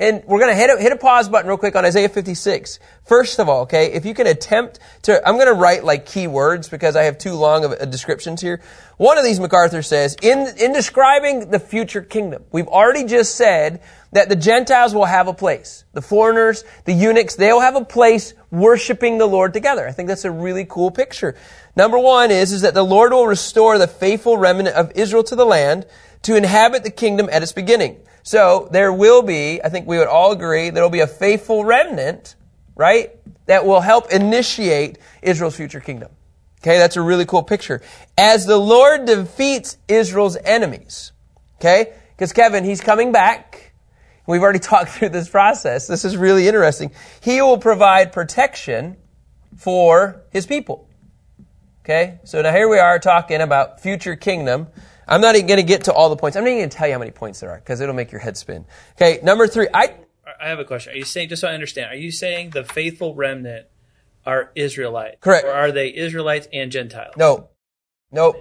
And 0.00 0.24
we're 0.24 0.38
going 0.38 0.50
to 0.50 0.56
hit 0.56 0.70
a, 0.70 0.80
hit 0.80 0.92
a 0.92 0.96
pause 0.96 1.28
button 1.28 1.46
real 1.46 1.58
quick 1.58 1.76
on 1.76 1.84
Isaiah 1.84 2.08
56. 2.08 2.78
First 3.04 3.38
of 3.38 3.50
all, 3.50 3.60
okay, 3.62 3.92
if 3.92 4.06
you 4.06 4.14
can 4.14 4.26
attempt 4.26 4.78
to, 5.02 5.20
I'm 5.28 5.34
going 5.34 5.46
to 5.46 5.52
write 5.52 5.84
like 5.84 6.06
key 6.06 6.26
words 6.26 6.70
because 6.70 6.96
I 6.96 7.02
have 7.02 7.18
too 7.18 7.34
long 7.34 7.66
of 7.66 7.72
a, 7.72 7.84
descriptions 7.84 8.40
here. 8.40 8.62
One 8.96 9.18
of 9.18 9.24
these 9.24 9.38
MacArthur 9.38 9.82
says, 9.82 10.16
in, 10.22 10.48
in 10.56 10.72
describing 10.72 11.50
the 11.50 11.58
future 11.58 12.00
kingdom, 12.00 12.44
we've 12.50 12.66
already 12.66 13.04
just 13.04 13.34
said 13.34 13.82
that 14.12 14.30
the 14.30 14.36
Gentiles 14.36 14.94
will 14.94 15.04
have 15.04 15.28
a 15.28 15.34
place. 15.34 15.84
The 15.92 16.00
foreigners, 16.00 16.64
the 16.86 16.94
eunuchs, 16.94 17.36
they'll 17.36 17.60
have 17.60 17.76
a 17.76 17.84
place 17.84 18.32
worshiping 18.50 19.18
the 19.18 19.26
Lord 19.26 19.52
together. 19.52 19.86
I 19.86 19.92
think 19.92 20.08
that's 20.08 20.24
a 20.24 20.30
really 20.30 20.64
cool 20.64 20.90
picture. 20.90 21.36
Number 21.76 21.98
one 21.98 22.30
is, 22.30 22.52
is 22.52 22.62
that 22.62 22.72
the 22.72 22.82
Lord 22.82 23.12
will 23.12 23.26
restore 23.26 23.76
the 23.76 23.86
faithful 23.86 24.38
remnant 24.38 24.74
of 24.74 24.92
Israel 24.92 25.24
to 25.24 25.36
the 25.36 25.44
land 25.44 25.84
to 26.22 26.36
inhabit 26.36 26.84
the 26.84 26.90
kingdom 26.90 27.28
at 27.32 27.42
its 27.42 27.52
beginning. 27.52 28.00
So 28.22 28.68
there 28.70 28.92
will 28.92 29.22
be, 29.22 29.62
I 29.62 29.68
think 29.68 29.86
we 29.86 29.98
would 29.98 30.06
all 30.06 30.32
agree, 30.32 30.70
there 30.70 30.82
will 30.82 30.90
be 30.90 31.00
a 31.00 31.06
faithful 31.06 31.64
remnant, 31.64 32.36
right, 32.76 33.12
that 33.46 33.64
will 33.64 33.80
help 33.80 34.12
initiate 34.12 34.98
Israel's 35.22 35.56
future 35.56 35.80
kingdom. 35.80 36.10
Okay, 36.62 36.76
that's 36.76 36.96
a 36.96 37.02
really 37.02 37.24
cool 37.24 37.42
picture. 37.42 37.80
As 38.18 38.44
the 38.44 38.58
Lord 38.58 39.06
defeats 39.06 39.78
Israel's 39.88 40.36
enemies, 40.36 41.12
okay, 41.56 41.94
because 42.10 42.34
Kevin, 42.34 42.64
he's 42.64 42.82
coming 42.82 43.12
back. 43.12 43.72
We've 44.26 44.42
already 44.42 44.58
talked 44.70 44.90
through 44.90 45.08
this 45.08 45.28
process. 45.28 45.86
This 45.86 46.04
is 46.04 46.18
really 46.18 46.46
interesting. 46.46 46.90
He 47.22 47.40
will 47.40 47.58
provide 47.58 48.12
protection 48.12 48.98
for 49.56 50.22
his 50.30 50.46
people. 50.46 50.86
Okay, 51.82 52.18
so 52.24 52.42
now 52.42 52.52
here 52.52 52.68
we 52.68 52.78
are 52.78 52.98
talking 52.98 53.40
about 53.40 53.80
future 53.80 54.14
kingdom. 54.14 54.68
I'm 55.10 55.20
not 55.20 55.34
even 55.34 55.48
going 55.48 55.58
to 55.58 55.64
get 55.64 55.84
to 55.84 55.92
all 55.92 56.08
the 56.08 56.16
points. 56.16 56.36
I'm 56.36 56.44
not 56.44 56.50
even 56.50 56.60
going 56.60 56.70
to 56.70 56.76
tell 56.76 56.86
you 56.86 56.94
how 56.94 57.00
many 57.00 57.10
points 57.10 57.40
there 57.40 57.50
are 57.50 57.58
because 57.58 57.80
it'll 57.80 57.94
make 57.94 58.12
your 58.12 58.20
head 58.20 58.36
spin. 58.36 58.64
Okay, 58.92 59.18
number 59.22 59.46
three. 59.46 59.68
I 59.74 59.94
I 60.40 60.48
have 60.48 60.60
a 60.60 60.64
question. 60.64 60.92
Are 60.92 60.96
you 60.96 61.04
saying 61.04 61.28
just 61.28 61.40
so 61.40 61.48
I 61.48 61.52
understand? 61.52 61.92
Are 61.92 61.96
you 61.96 62.12
saying 62.12 62.50
the 62.50 62.64
faithful 62.64 63.14
remnant 63.14 63.66
are 64.24 64.52
Israelites? 64.54 65.16
Correct. 65.20 65.46
Or 65.46 65.52
are 65.52 65.72
they 65.72 65.94
Israelites 65.94 66.48
and 66.52 66.70
Gentiles? 66.70 67.14
no, 67.16 67.48
nope. 68.12 68.36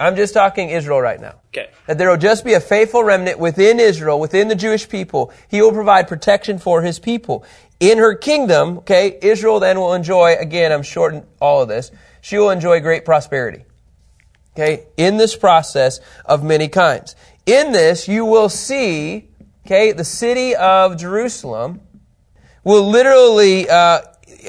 I'm 0.00 0.16
just 0.16 0.32
talking 0.32 0.70
Israel 0.70 0.98
right 0.98 1.20
now. 1.20 1.34
Okay. 1.48 1.68
That 1.86 1.98
there 1.98 2.08
will 2.08 2.16
just 2.16 2.42
be 2.42 2.54
a 2.54 2.60
faithful 2.60 3.04
remnant 3.04 3.38
within 3.38 3.78
Israel, 3.78 4.18
within 4.18 4.48
the 4.48 4.54
Jewish 4.54 4.88
people. 4.88 5.30
He 5.48 5.60
will 5.60 5.72
provide 5.72 6.08
protection 6.08 6.58
for 6.58 6.80
his 6.80 6.98
people. 6.98 7.44
In 7.80 7.98
her 7.98 8.14
kingdom, 8.14 8.78
okay, 8.78 9.18
Israel 9.20 9.60
then 9.60 9.78
will 9.78 9.92
enjoy, 9.92 10.36
again, 10.36 10.72
I'm 10.72 10.82
shorting 10.82 11.26
all 11.38 11.60
of 11.60 11.68
this, 11.68 11.90
she 12.22 12.38
will 12.38 12.48
enjoy 12.48 12.80
great 12.80 13.04
prosperity. 13.04 13.66
Okay, 14.56 14.86
in 14.96 15.16
this 15.16 15.36
process 15.36 16.00
of 16.24 16.42
many 16.42 16.68
kinds. 16.68 17.14
In 17.46 17.72
this, 17.72 18.08
you 18.08 18.24
will 18.24 18.48
see, 18.48 19.28
okay, 19.64 19.92
the 19.92 20.04
city 20.04 20.56
of 20.56 20.96
Jerusalem 20.96 21.80
will 22.64 22.88
literally, 22.88 23.68
uh, 23.68 24.00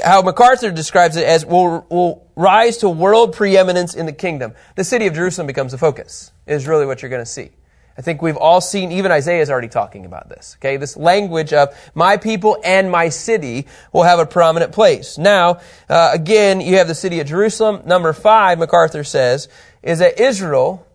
how 0.03 0.21
MacArthur 0.21 0.71
describes 0.71 1.15
it 1.17 1.25
as, 1.25 1.45
will, 1.45 1.85
will 1.89 2.27
rise 2.35 2.77
to 2.77 2.89
world 2.89 3.33
preeminence 3.33 3.93
in 3.93 4.05
the 4.05 4.13
kingdom. 4.13 4.53
The 4.75 4.83
city 4.83 5.07
of 5.07 5.13
Jerusalem 5.13 5.47
becomes 5.47 5.71
the 5.71 5.77
focus, 5.77 6.31
is 6.47 6.67
really 6.67 6.85
what 6.85 7.01
you're 7.01 7.09
going 7.09 7.21
to 7.21 7.25
see. 7.25 7.51
I 7.97 8.01
think 8.01 8.21
we've 8.21 8.37
all 8.37 8.61
seen, 8.61 8.91
even 8.93 9.11
Isaiah 9.11 9.41
is 9.41 9.49
already 9.49 9.67
talking 9.67 10.05
about 10.05 10.29
this. 10.29 10.55
Okay, 10.59 10.77
this 10.77 10.95
language 10.95 11.53
of 11.53 11.75
my 11.93 12.17
people 12.17 12.57
and 12.63 12.89
my 12.89 13.09
city 13.09 13.67
will 13.93 14.03
have 14.03 14.17
a 14.17 14.25
prominent 14.25 14.71
place. 14.71 15.17
Now, 15.17 15.59
uh, 15.89 16.11
again, 16.13 16.61
you 16.61 16.77
have 16.77 16.87
the 16.87 16.95
city 16.95 17.19
of 17.19 17.27
Jerusalem. 17.27 17.81
Number 17.85 18.13
five, 18.13 18.59
MacArthur 18.59 19.03
says, 19.03 19.49
is 19.83 19.99
that 19.99 20.19
Israel, 20.19 20.87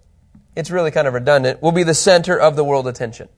it's 0.54 0.70
really 0.70 0.90
kind 0.90 1.08
of 1.08 1.14
redundant, 1.14 1.62
will 1.62 1.72
be 1.72 1.82
the 1.82 1.94
center 1.94 2.38
of 2.38 2.56
the 2.56 2.64
world 2.64 2.86
attention. 2.86 3.28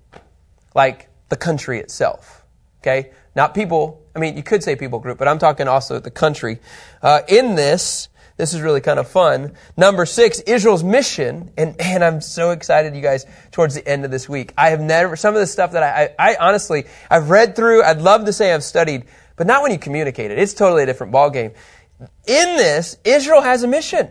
Like 0.75 1.09
the 1.29 1.37
country 1.37 1.79
itself. 1.79 2.45
Okay? 2.81 3.11
Not 3.35 3.55
people, 3.55 4.03
I 4.15 4.19
mean, 4.19 4.37
you 4.37 4.43
could 4.43 4.63
say 4.63 4.77
people 4.77 4.99
group, 4.99 5.19
but 5.19 5.29
I'm 5.29 5.39
talking 5.39 5.69
also 5.69 5.99
the 5.99 6.11
country. 6.11 6.59
Uh, 7.03 7.21
in 7.29 7.55
this, 7.55 8.09
this 8.37 8.55
is 8.55 8.61
really 8.61 8.81
kind 8.81 8.99
of 8.99 9.09
fun. 9.09 9.55
Number 9.77 10.07
six, 10.07 10.41
Israel's 10.41 10.85
mission, 10.85 11.51
and 11.57 11.77
man, 11.77 12.03
I'm 12.03 12.21
so 12.21 12.51
excited, 12.53 12.95
you 12.95 13.03
guys, 13.03 13.27
towards 13.51 13.75
the 13.75 13.87
end 13.87 14.05
of 14.05 14.11
this 14.11 14.29
week. 14.29 14.55
I 14.57 14.71
have 14.71 14.81
never, 14.81 15.17
some 15.17 15.35
of 15.35 15.41
the 15.41 15.47
stuff 15.47 15.73
that 15.73 15.83
I, 15.83 16.15
I, 16.19 16.33
I 16.33 16.37
honestly, 16.37 16.85
I've 17.11 17.31
read 17.31 17.57
through, 17.57 17.83
I'd 17.83 18.01
love 18.01 18.27
to 18.27 18.33
say 18.33 18.53
I've 18.53 18.65
studied, 18.65 19.07
but 19.37 19.47
not 19.47 19.63
when 19.63 19.73
you 19.73 19.79
communicate 19.79 20.31
it. 20.31 20.39
It's 20.39 20.55
totally 20.55 20.85
a 20.85 20.87
different 20.87 21.13
ballgame. 21.13 21.55
In 22.01 22.57
this, 22.57 22.97
Israel 23.05 23.43
has 23.43 23.65
a 23.65 23.67
mission. 23.67 24.09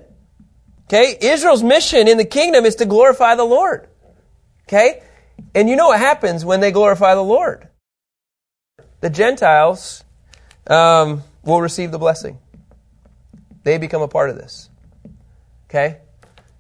Okay? 0.88 1.18
Israel's 1.20 1.64
mission 1.64 2.08
in 2.08 2.18
the 2.18 2.26
kingdom 2.26 2.66
is 2.66 2.76
to 2.76 2.86
glorify 2.86 3.36
the 3.36 3.44
Lord. 3.44 3.88
Okay? 4.68 5.04
And 5.54 5.70
you 5.70 5.76
know 5.76 5.88
what 5.88 6.00
happens 6.00 6.44
when 6.44 6.60
they 6.60 6.72
glorify 6.72 7.16
the 7.16 7.24
Lord? 7.24 7.68
The 9.02 9.10
Gentiles 9.10 10.04
um, 10.68 11.24
will 11.44 11.62
receive 11.62 11.92
the 11.92 12.00
blessing. 12.00 12.40
They 13.64 13.78
become 13.78 14.02
a 14.02 14.08
part 14.08 14.30
of 14.30 14.38
this. 14.38 14.70
Okay? 15.70 16.00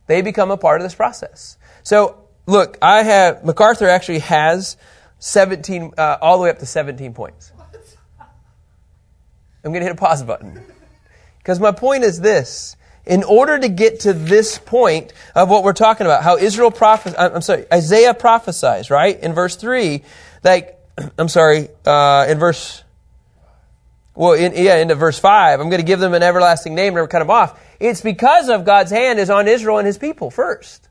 They 0.07 0.21
become 0.21 0.51
a 0.51 0.57
part 0.57 0.81
of 0.81 0.85
this 0.85 0.95
process. 0.95 1.57
So, 1.83 2.27
look, 2.45 2.77
I 2.81 3.03
have, 3.03 3.43
MacArthur 3.43 3.87
actually 3.87 4.19
has 4.19 4.77
17, 5.19 5.93
uh, 5.97 6.17
all 6.21 6.37
the 6.37 6.43
way 6.43 6.49
up 6.49 6.59
to 6.59 6.65
17 6.65 7.13
points. 7.13 7.51
I'm 9.63 9.71
going 9.73 9.81
to 9.81 9.87
hit 9.87 9.91
a 9.91 9.95
pause 9.95 10.23
button. 10.23 10.61
Because 11.39 11.59
my 11.59 11.71
point 11.71 12.03
is 12.03 12.21
this. 12.21 12.75
In 13.07 13.23
order 13.23 13.57
to 13.57 13.69
get 13.69 14.01
to 14.01 14.13
this 14.13 14.57
point 14.57 15.13
of 15.33 15.49
what 15.49 15.63
we're 15.63 15.71
talking 15.71 16.05
about, 16.05 16.23
how 16.23 16.37
Israel 16.37 16.71
prophes, 16.71 17.15
I'm 17.17 17.41
sorry, 17.41 17.65
Isaiah 17.73 18.13
prophesies, 18.13 18.89
right? 18.89 19.17
In 19.19 19.33
verse 19.33 19.55
3, 19.55 20.03
like, 20.43 20.77
I'm 21.17 21.29
sorry, 21.29 21.69
uh, 21.85 22.25
in 22.27 22.37
verse, 22.37 22.83
well, 24.13 24.33
in, 24.33 24.53
yeah, 24.55 24.75
into 24.77 24.95
verse 24.95 25.17
5, 25.17 25.61
I'm 25.61 25.69
going 25.69 25.81
to 25.81 25.87
give 25.87 25.99
them 25.99 26.13
an 26.13 26.21
everlasting 26.21 26.75
name, 26.75 26.95
never 26.95 27.07
cut 27.07 27.19
them 27.19 27.29
off. 27.29 27.59
It's 27.79 28.01
because 28.01 28.49
of 28.49 28.65
God's 28.65 28.91
hand 28.91 29.19
is 29.19 29.29
on 29.29 29.47
Israel 29.47 29.77
and 29.77 29.87
his 29.87 29.97
people 29.97 30.29
first. 30.29 30.89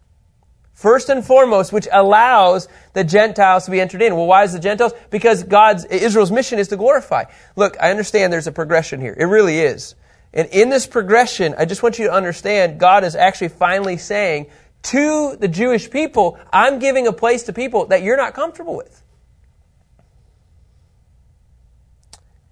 First 0.73 1.09
and 1.09 1.25
foremost, 1.25 1.73
which 1.73 1.89
allows 1.93 2.69
the 2.93 3.03
Gentiles 3.03 3.65
to 3.65 3.71
be 3.71 3.81
entered 3.81 4.03
in. 4.03 4.15
Well, 4.15 4.27
why 4.27 4.45
is 4.45 4.53
the 4.53 4.61
Gentiles? 4.61 4.93
Because 5.11 5.43
God's, 5.43 5.85
Israel's 5.87 6.31
mission 6.31 6.59
is 6.59 6.69
to 6.69 6.77
glorify. 6.77 7.25
Look, 7.57 7.77
I 7.81 7.91
understand 7.91 8.33
there's 8.33 8.47
a 8.47 8.53
progression 8.53 9.01
here. 9.01 9.15
It 9.19 9.25
really 9.25 9.59
is. 9.59 9.95
And 10.37 10.49
in 10.51 10.68
this 10.68 10.87
progression, 10.87 11.55
I 11.57 11.64
just 11.64 11.83
want 11.83 11.99
you 11.99 12.09
to 12.09 12.12
understand 12.12 12.79
God 12.79 13.05
is 13.05 13.16
actually 13.16 13.49
finally 13.49 13.96
saying 13.96 14.49
to 14.83 15.35
the 15.35 15.49
Jewish 15.49 15.90
people, 15.90 16.38
I'm 16.53 16.79
giving 16.79 17.07
a 17.07 17.12
place 17.12 17.44
to 17.44 17.55
people 17.55 17.87
that 17.87 18.03
you're 18.03 18.18
not 18.18 18.35
comfortable 18.35 18.77
with. 18.77 19.03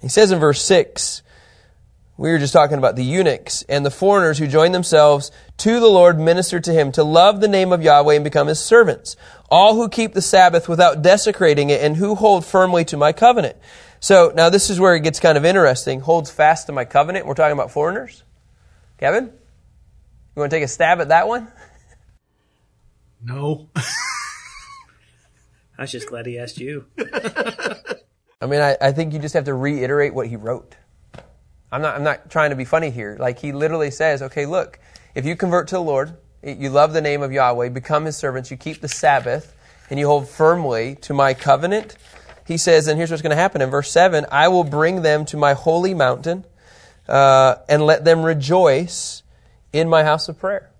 He 0.00 0.08
says 0.08 0.32
in 0.32 0.38
verse 0.38 0.64
6, 0.64 1.22
we 2.16 2.30
were 2.30 2.38
just 2.38 2.52
talking 2.52 2.78
about 2.78 2.94
the 2.94 3.04
eunuchs 3.04 3.62
and 3.62 3.84
the 3.84 3.90
foreigners 3.90 4.38
who 4.38 4.46
join 4.46 4.70
themselves 4.72 5.32
to 5.58 5.80
the 5.80 5.88
Lord, 5.88 6.18
minister 6.18 6.60
to 6.60 6.72
him, 6.72 6.92
to 6.92 7.02
love 7.02 7.40
the 7.40 7.48
name 7.48 7.72
of 7.72 7.82
Yahweh 7.82 8.14
and 8.14 8.22
become 8.22 8.46
his 8.46 8.60
servants. 8.60 9.16
All 9.50 9.74
who 9.74 9.88
keep 9.88 10.14
the 10.14 10.22
Sabbath 10.22 10.68
without 10.68 11.02
desecrating 11.02 11.70
it 11.70 11.80
and 11.82 11.96
who 11.96 12.14
hold 12.14 12.44
firmly 12.44 12.84
to 12.86 12.96
my 12.96 13.12
covenant. 13.12 13.56
So 13.98 14.32
now 14.34 14.48
this 14.48 14.70
is 14.70 14.78
where 14.78 14.94
it 14.94 15.00
gets 15.00 15.18
kind 15.18 15.36
of 15.36 15.44
interesting. 15.44 16.00
Holds 16.00 16.30
fast 16.30 16.66
to 16.66 16.72
my 16.72 16.84
covenant. 16.84 17.26
We're 17.26 17.34
talking 17.34 17.52
about 17.52 17.72
foreigners. 17.72 18.22
Kevin, 18.98 19.24
you 19.24 20.40
want 20.40 20.50
to 20.50 20.56
take 20.56 20.64
a 20.64 20.68
stab 20.68 21.00
at 21.00 21.08
that 21.08 21.26
one? 21.28 21.48
No. 23.26 23.70
I 25.78 25.82
was 25.82 25.90
just 25.90 26.08
glad 26.08 26.26
he 26.26 26.38
asked 26.38 26.58
you. 26.58 26.84
I 26.98 28.46
mean, 28.46 28.60
I, 28.60 28.76
I 28.78 28.92
think 28.92 29.14
you 29.14 29.18
just 29.18 29.32
have 29.32 29.44
to 29.44 29.54
reiterate 29.54 30.12
what 30.12 30.26
he 30.26 30.36
wrote. 30.36 30.76
I'm 31.74 31.82
not, 31.82 31.96
I'm 31.96 32.04
not 32.04 32.30
trying 32.30 32.50
to 32.50 32.56
be 32.56 32.64
funny 32.64 32.90
here. 32.90 33.16
Like, 33.18 33.40
he 33.40 33.50
literally 33.50 33.90
says, 33.90 34.22
okay, 34.22 34.46
look, 34.46 34.78
if 35.16 35.26
you 35.26 35.34
convert 35.34 35.66
to 35.68 35.74
the 35.74 35.80
Lord, 35.80 36.16
you 36.40 36.70
love 36.70 36.92
the 36.92 37.00
name 37.00 37.20
of 37.20 37.32
Yahweh, 37.32 37.70
become 37.70 38.04
his 38.04 38.16
servants, 38.16 38.48
you 38.52 38.56
keep 38.56 38.80
the 38.80 38.86
Sabbath, 38.86 39.56
and 39.90 39.98
you 39.98 40.06
hold 40.06 40.28
firmly 40.28 40.94
to 41.00 41.12
my 41.12 41.34
covenant, 41.34 41.96
he 42.46 42.58
says, 42.58 42.86
and 42.86 42.96
here's 42.96 43.10
what's 43.10 43.22
going 43.22 43.30
to 43.30 43.36
happen 43.36 43.60
in 43.60 43.70
verse 43.70 43.90
7 43.90 44.24
I 44.30 44.46
will 44.46 44.62
bring 44.62 45.02
them 45.02 45.24
to 45.24 45.36
my 45.36 45.54
holy 45.54 45.94
mountain 45.94 46.44
uh, 47.08 47.56
and 47.68 47.84
let 47.84 48.04
them 48.04 48.22
rejoice 48.22 49.24
in 49.72 49.88
my 49.88 50.04
house 50.04 50.28
of 50.28 50.38
prayer. 50.38 50.70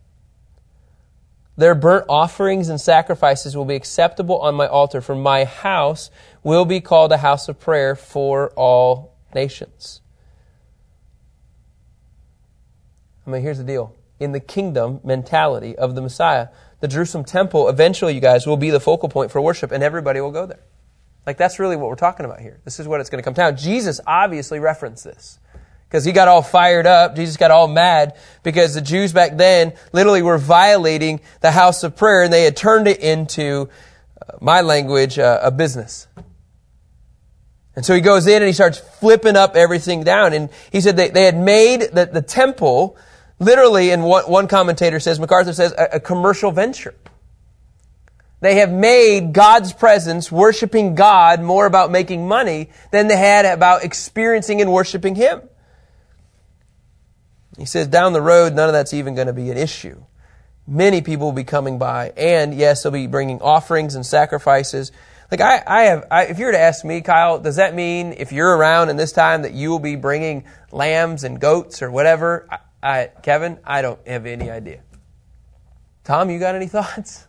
Their 1.56 1.74
burnt 1.74 2.06
offerings 2.08 2.68
and 2.68 2.80
sacrifices 2.80 3.56
will 3.56 3.64
be 3.64 3.74
acceptable 3.74 4.38
on 4.38 4.54
my 4.54 4.68
altar, 4.68 5.00
for 5.00 5.16
my 5.16 5.42
house 5.42 6.12
will 6.44 6.64
be 6.64 6.80
called 6.80 7.10
a 7.10 7.18
house 7.18 7.48
of 7.48 7.58
prayer 7.58 7.96
for 7.96 8.50
all 8.50 9.16
nations. 9.34 10.00
I 13.26 13.30
mean, 13.30 13.42
here's 13.42 13.58
the 13.58 13.64
deal. 13.64 13.94
In 14.20 14.32
the 14.32 14.40
kingdom 14.40 15.00
mentality 15.04 15.76
of 15.76 15.94
the 15.94 16.00
Messiah, 16.00 16.48
the 16.80 16.88
Jerusalem 16.88 17.24
temple 17.24 17.68
eventually, 17.68 18.14
you 18.14 18.20
guys, 18.20 18.46
will 18.46 18.56
be 18.56 18.70
the 18.70 18.80
focal 18.80 19.08
point 19.08 19.30
for 19.30 19.40
worship, 19.40 19.72
and 19.72 19.82
everybody 19.82 20.20
will 20.20 20.30
go 20.30 20.46
there. 20.46 20.60
Like, 21.26 21.38
that's 21.38 21.58
really 21.58 21.76
what 21.76 21.88
we're 21.88 21.96
talking 21.96 22.26
about 22.26 22.40
here. 22.40 22.60
This 22.64 22.78
is 22.78 22.86
what 22.86 23.00
it's 23.00 23.08
going 23.08 23.22
to 23.22 23.24
come 23.24 23.34
down. 23.34 23.56
Jesus 23.56 24.00
obviously 24.06 24.60
referenced 24.60 25.04
this 25.04 25.38
because 25.88 26.04
he 26.04 26.12
got 26.12 26.28
all 26.28 26.42
fired 26.42 26.86
up. 26.86 27.16
Jesus 27.16 27.36
got 27.36 27.50
all 27.50 27.68
mad 27.68 28.16
because 28.42 28.74
the 28.74 28.80
Jews 28.80 29.12
back 29.12 29.36
then 29.36 29.72
literally 29.92 30.22
were 30.22 30.38
violating 30.38 31.20
the 31.40 31.50
house 31.50 31.82
of 31.82 31.96
prayer 31.96 32.24
and 32.24 32.32
they 32.32 32.44
had 32.44 32.56
turned 32.56 32.88
it 32.88 33.00
into, 33.00 33.70
uh, 34.20 34.36
my 34.40 34.60
language, 34.60 35.18
uh, 35.18 35.40
a 35.42 35.50
business. 35.50 36.06
And 37.76 37.84
so 37.84 37.94
he 37.94 38.00
goes 38.00 38.26
in 38.26 38.36
and 38.36 38.46
he 38.46 38.52
starts 38.52 38.78
flipping 38.78 39.36
up 39.36 39.56
everything 39.56 40.04
down. 40.04 40.32
And 40.32 40.50
he 40.70 40.80
said 40.80 40.96
they, 40.96 41.08
they 41.08 41.24
had 41.24 41.38
made 41.38 41.80
the, 41.80 42.06
the 42.06 42.22
temple, 42.22 42.96
literally, 43.38 43.90
and 43.90 44.04
one, 44.04 44.24
one 44.24 44.48
commentator 44.48 45.00
says, 45.00 45.18
MacArthur 45.18 45.52
says, 45.52 45.72
a, 45.72 45.96
a 45.96 46.00
commercial 46.00 46.50
venture. 46.50 46.94
They 48.40 48.56
have 48.56 48.70
made 48.70 49.32
God's 49.32 49.72
presence, 49.72 50.30
worshiping 50.30 50.94
God, 50.94 51.40
more 51.40 51.64
about 51.64 51.90
making 51.90 52.28
money 52.28 52.68
than 52.90 53.08
they 53.08 53.16
had 53.16 53.46
about 53.46 53.84
experiencing 53.84 54.60
and 54.60 54.70
worshiping 54.70 55.14
Him. 55.14 55.40
He 57.56 57.64
says 57.64 57.86
down 57.86 58.12
the 58.12 58.20
road, 58.20 58.54
none 58.54 58.68
of 58.68 58.74
that's 58.74 58.92
even 58.92 59.14
going 59.14 59.28
to 59.28 59.32
be 59.32 59.50
an 59.50 59.56
issue. 59.56 60.04
Many 60.66 61.00
people 61.00 61.28
will 61.28 61.32
be 61.32 61.44
coming 61.44 61.78
by, 61.78 62.12
and 62.16 62.54
yes, 62.54 62.82
they'll 62.82 62.92
be 62.92 63.06
bringing 63.06 63.40
offerings 63.40 63.94
and 63.94 64.04
sacrifices. 64.04 64.92
Like 65.30 65.40
I, 65.40 65.62
I 65.66 65.82
have, 65.84 66.06
I, 66.10 66.24
if 66.26 66.38
you 66.38 66.46
were 66.46 66.52
to 66.52 66.58
ask 66.58 66.84
me, 66.84 67.00
Kyle, 67.00 67.38
does 67.38 67.56
that 67.56 67.74
mean 67.74 68.14
if 68.16 68.32
you're 68.32 68.56
around 68.56 68.88
in 68.88 68.96
this 68.96 69.12
time 69.12 69.42
that 69.42 69.52
you 69.52 69.70
will 69.70 69.78
be 69.78 69.96
bringing 69.96 70.44
lambs 70.70 71.24
and 71.24 71.40
goats 71.40 71.80
or 71.80 71.90
whatever? 71.90 72.46
I, 72.84 73.10
Kevin, 73.22 73.58
I 73.64 73.80
don't 73.80 74.06
have 74.06 74.26
any 74.26 74.50
idea. 74.50 74.82
Tom, 76.04 76.28
you 76.28 76.38
got 76.38 76.54
any 76.54 76.66
thoughts? 76.68 77.26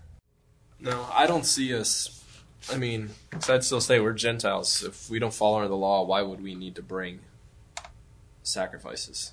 No, 0.81 1.07
I 1.13 1.25
don't 1.27 1.45
see 1.45 1.73
us. 1.73 2.23
I 2.71 2.77
mean, 2.77 3.11
so 3.39 3.55
I'd 3.55 3.63
still 3.63 3.79
say 3.79 3.99
we're 3.99 4.13
Gentiles. 4.13 4.83
If 4.83 5.09
we 5.09 5.17
don't 5.17 5.33
follow 5.33 5.57
under 5.57 5.69
the 5.69 5.77
law, 5.77 6.03
why 6.03 6.21
would 6.21 6.43
we 6.43 6.55
need 6.55 6.75
to 6.75 6.81
bring 6.81 7.21
sacrifices? 8.43 9.31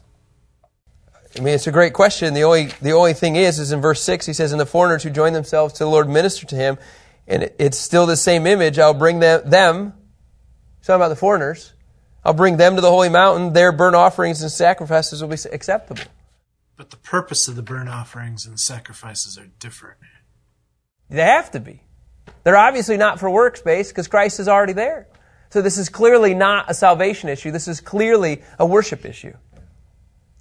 I 1.36 1.40
mean, 1.40 1.54
it's 1.54 1.66
a 1.66 1.72
great 1.72 1.94
question. 1.94 2.34
The 2.34 2.44
only 2.44 2.66
the 2.82 2.92
only 2.92 3.14
thing 3.14 3.36
is, 3.36 3.58
is 3.58 3.72
in 3.72 3.80
verse 3.80 4.02
six, 4.02 4.26
he 4.26 4.34
says, 4.34 4.52
"And 4.52 4.60
the 4.60 4.66
foreigners 4.66 5.02
who 5.02 5.10
join 5.10 5.32
themselves 5.32 5.72
to 5.74 5.84
the 5.84 5.90
Lord 5.90 6.08
minister 6.08 6.46
to 6.46 6.54
Him," 6.54 6.78
and 7.26 7.44
it, 7.44 7.56
it's 7.58 7.78
still 7.78 8.04
the 8.04 8.18
same 8.18 8.46
image. 8.46 8.78
I'll 8.78 8.92
bring 8.92 9.20
them. 9.20 9.48
them 9.48 9.94
talking 10.82 10.96
about 10.96 11.08
the 11.08 11.16
foreigners. 11.16 11.72
I'll 12.24 12.34
bring 12.34 12.56
them 12.56 12.76
to 12.76 12.80
the 12.80 12.90
holy 12.90 13.08
mountain. 13.08 13.52
Their 13.52 13.72
burnt 13.72 13.96
offerings 13.96 14.42
and 14.42 14.50
sacrifices 14.50 15.22
will 15.22 15.28
be 15.28 15.36
acceptable. 15.52 16.04
But 16.76 16.90
the 16.90 16.96
purpose 16.96 17.48
of 17.48 17.56
the 17.56 17.62
burnt 17.62 17.88
offerings 17.88 18.46
and 18.46 18.58
sacrifices 18.58 19.36
are 19.38 19.48
different. 19.58 19.98
They 21.10 21.22
have 21.22 21.50
to 21.52 21.60
be. 21.60 21.82
They're 22.44 22.56
obviously 22.56 22.96
not 22.96 23.20
for 23.20 23.28
works-based 23.28 23.90
because 23.90 24.08
Christ 24.08 24.40
is 24.40 24.48
already 24.48 24.72
there. 24.72 25.08
So 25.50 25.60
this 25.60 25.76
is 25.76 25.88
clearly 25.88 26.34
not 26.34 26.70
a 26.70 26.74
salvation 26.74 27.28
issue. 27.28 27.50
This 27.50 27.68
is 27.68 27.80
clearly 27.80 28.42
a 28.58 28.64
worship 28.64 29.04
issue. 29.04 29.34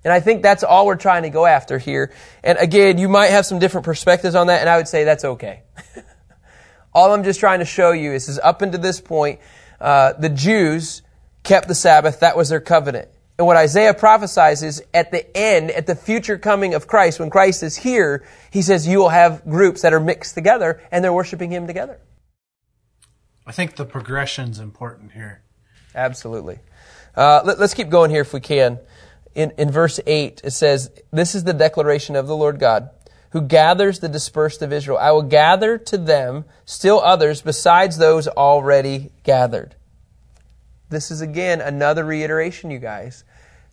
And 0.03 0.11
I 0.11 0.19
think 0.19 0.41
that's 0.41 0.63
all 0.63 0.85
we're 0.85 0.95
trying 0.95 1.23
to 1.23 1.29
go 1.29 1.45
after 1.45 1.77
here. 1.77 2.11
And 2.43 2.57
again, 2.57 2.97
you 2.97 3.09
might 3.09 3.27
have 3.27 3.45
some 3.45 3.59
different 3.59 3.85
perspectives 3.85 4.35
on 4.35 4.47
that, 4.47 4.61
and 4.61 4.69
I 4.69 4.77
would 4.77 4.87
say 4.87 5.03
that's 5.03 5.25
okay. 5.25 5.63
all 6.93 7.13
I'm 7.13 7.23
just 7.23 7.39
trying 7.39 7.59
to 7.59 7.65
show 7.65 7.91
you 7.91 8.13
is, 8.13 8.29
is 8.29 8.39
up 8.39 8.61
until 8.61 8.79
this 8.79 8.99
point, 8.99 9.41
uh, 9.79 10.13
the 10.13 10.29
Jews 10.29 11.01
kept 11.43 11.67
the 11.67 11.75
Sabbath. 11.75 12.19
That 12.19 12.37
was 12.37 12.49
their 12.49 12.61
covenant. 12.61 13.09
And 13.37 13.47
what 13.47 13.57
Isaiah 13.57 13.93
prophesies 13.93 14.61
is 14.61 14.83
at 14.93 15.11
the 15.11 15.35
end, 15.35 15.71
at 15.71 15.87
the 15.87 15.95
future 15.95 16.37
coming 16.37 16.75
of 16.75 16.87
Christ, 16.87 17.19
when 17.19 17.31
Christ 17.31 17.63
is 17.63 17.75
here, 17.75 18.23
he 18.51 18.61
says 18.61 18.87
you 18.87 18.99
will 18.99 19.09
have 19.09 19.43
groups 19.45 19.81
that 19.81 19.93
are 19.93 19.99
mixed 19.99 20.35
together 20.35 20.79
and 20.91 21.03
they're 21.03 21.13
worshiping 21.13 21.51
him 21.51 21.65
together. 21.65 21.99
I 23.47 23.51
think 23.51 23.75
the 23.75 23.85
progression's 23.85 24.59
important 24.59 25.13
here. 25.13 25.41
Absolutely. 25.95 26.59
Uh, 27.15 27.41
let, 27.43 27.59
us 27.59 27.73
keep 27.73 27.89
going 27.89 28.11
here 28.11 28.21
if 28.21 28.33
we 28.33 28.39
can. 28.39 28.79
In, 29.33 29.51
in 29.57 29.71
verse 29.71 29.99
8, 30.05 30.41
it 30.43 30.51
says, 30.51 30.91
This 31.11 31.35
is 31.35 31.43
the 31.43 31.53
declaration 31.53 32.15
of 32.15 32.27
the 32.27 32.35
Lord 32.35 32.59
God, 32.59 32.89
who 33.31 33.41
gathers 33.41 33.99
the 33.99 34.09
dispersed 34.09 34.61
of 34.61 34.71
Israel. 34.71 34.97
I 34.97 35.11
will 35.11 35.23
gather 35.23 35.77
to 35.77 35.97
them 35.97 36.45
still 36.65 37.01
others 37.01 37.41
besides 37.41 37.97
those 37.97 38.27
already 38.27 39.09
gathered. 39.23 39.75
This 40.91 41.09
is 41.09 41.21
again 41.21 41.61
another 41.61 42.03
reiteration, 42.03 42.69
you 42.69 42.77
guys. 42.77 43.23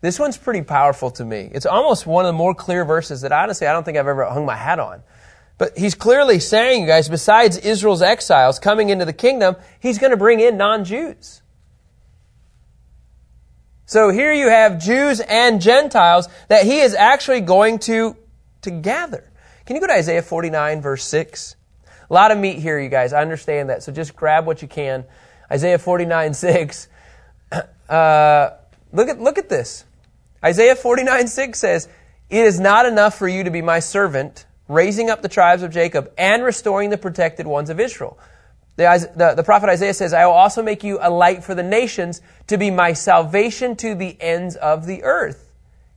This 0.01 0.21
one's 0.21 0.39
pretty 0.39 0.63
powerful 0.63 1.11
to 1.11 1.25
me. 1.25 1.51
It's 1.53 1.67
almost 1.67 2.07
one 2.07 2.25
of 2.25 2.29
the 2.29 2.39
more 2.39 2.55
clear 2.55 2.85
verses 2.85 3.23
that 3.23 3.33
honestly 3.33 3.67
I 3.67 3.73
don't 3.73 3.85
think 3.85 3.99
I've 3.99 4.07
ever 4.07 4.25
hung 4.25 4.47
my 4.47 4.55
hat 4.55 4.79
on. 4.79 5.03
But 5.59 5.77
he's 5.77 5.97
clearly 5.97 6.39
saying, 6.39 6.83
you 6.83 6.87
guys, 6.87 7.09
besides 7.09 7.59
Israel's 7.59 8.01
exiles 8.01 8.61
coming 8.61 8.91
into 8.91 9.05
the 9.05 9.13
kingdom, 9.13 9.57
he's 9.81 9.99
going 9.99 10.13
to 10.13 10.17
bring 10.17 10.39
in 10.39 10.57
non-Jews. 10.57 11.43
So 13.87 14.11
here 14.11 14.33
you 14.33 14.49
have 14.49 14.81
Jews 14.81 15.19
and 15.19 15.61
Gentiles 15.61 16.29
that 16.47 16.65
he 16.65 16.79
is 16.79 16.95
actually 16.95 17.41
going 17.41 17.81
to, 17.81 18.17
to 18.63 18.71
gather. 18.71 19.29
Can 19.67 19.75
you 19.75 19.81
go 19.81 19.89
to 19.89 19.95
Isaiah 19.95 20.23
49 20.23 20.81
verse 20.81 21.03
6? 21.05 21.57
A 22.09 22.15
lot 22.15 22.31
of 22.31 22.39
meat 22.39 22.61
here, 22.61 22.79
you 22.79 22.89
guys. 22.89 23.13
I 23.13 23.21
understand 23.21 23.71
that. 23.71 23.83
So 23.83 23.91
just 23.91 24.15
grab 24.15 24.47
what 24.47 24.63
you 24.63 24.69
can. 24.69 25.05
Isaiah 25.51 25.79
49 25.79 26.35
6. 26.35 26.89
Uh, 27.89 28.51
look 28.93 29.09
at, 29.09 29.19
look 29.19 29.39
at 29.39 29.49
this. 29.49 29.87
Isaiah 30.45 30.77
49 30.77 31.27
6 31.27 31.59
says, 31.59 31.89
It 32.29 32.45
is 32.45 32.61
not 32.61 32.85
enough 32.85 33.17
for 33.17 33.27
you 33.27 33.45
to 33.45 33.51
be 33.51 33.63
my 33.63 33.79
servant, 33.79 34.45
raising 34.69 35.09
up 35.09 35.23
the 35.23 35.29
tribes 35.31 35.63
of 35.63 35.73
Jacob 35.73 36.13
and 36.19 36.45
restoring 36.45 36.91
the 36.91 36.99
protected 36.99 37.47
ones 37.47 37.71
of 37.71 37.81
Israel. 37.81 38.19
The, 38.77 39.11
the, 39.17 39.35
the, 39.35 39.43
prophet 39.43 39.71
Isaiah 39.71 39.95
says, 39.95 40.13
I 40.13 40.27
will 40.27 40.35
also 40.35 40.63
make 40.63 40.85
you 40.85 40.99
a 41.01 41.11
light 41.11 41.43
for 41.43 41.55
the 41.55 41.63
nations 41.63 42.21
to 42.47 42.59
be 42.59 42.71
my 42.71 42.93
salvation 42.93 43.75
to 43.77 43.95
the 43.95 44.17
ends 44.21 44.55
of 44.55 44.87
the 44.87 45.03
earth. 45.03 45.51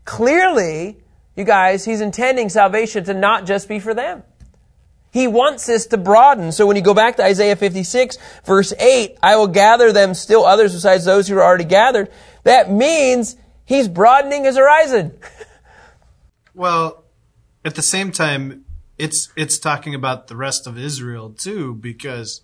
Clearly, 0.05 0.97
you 1.35 1.43
guys, 1.43 1.85
he's 1.85 2.01
intending 2.01 2.49
salvation 2.49 3.03
to 3.03 3.13
not 3.13 3.45
just 3.45 3.67
be 3.67 3.79
for 3.79 3.93
them. 3.93 4.23
He 5.11 5.27
wants 5.27 5.65
this 5.65 5.87
to 5.87 5.97
broaden. 5.97 6.51
So 6.51 6.65
when 6.65 6.77
you 6.77 6.81
go 6.81 6.93
back 6.93 7.17
to 7.17 7.23
Isaiah 7.23 7.55
56, 7.57 8.17
verse 8.45 8.73
8, 8.79 9.17
I 9.21 9.35
will 9.35 9.47
gather 9.47 9.91
them 9.91 10.13
still 10.13 10.45
others 10.45 10.73
besides 10.73 11.03
those 11.03 11.27
who 11.27 11.37
are 11.37 11.43
already 11.43 11.65
gathered. 11.65 12.09
That 12.43 12.71
means 12.71 13.35
he's 13.65 13.87
broadening 13.87 14.45
his 14.45 14.57
horizon. 14.57 15.17
Well, 16.53 17.05
at 17.63 17.75
the 17.75 17.81
same 17.81 18.11
time, 18.11 18.65
it's 18.97 19.31
it's 19.35 19.57
talking 19.57 19.95
about 19.95 20.27
the 20.27 20.35
rest 20.35 20.67
of 20.67 20.77
Israel 20.77 21.29
too, 21.29 21.75
because 21.75 22.41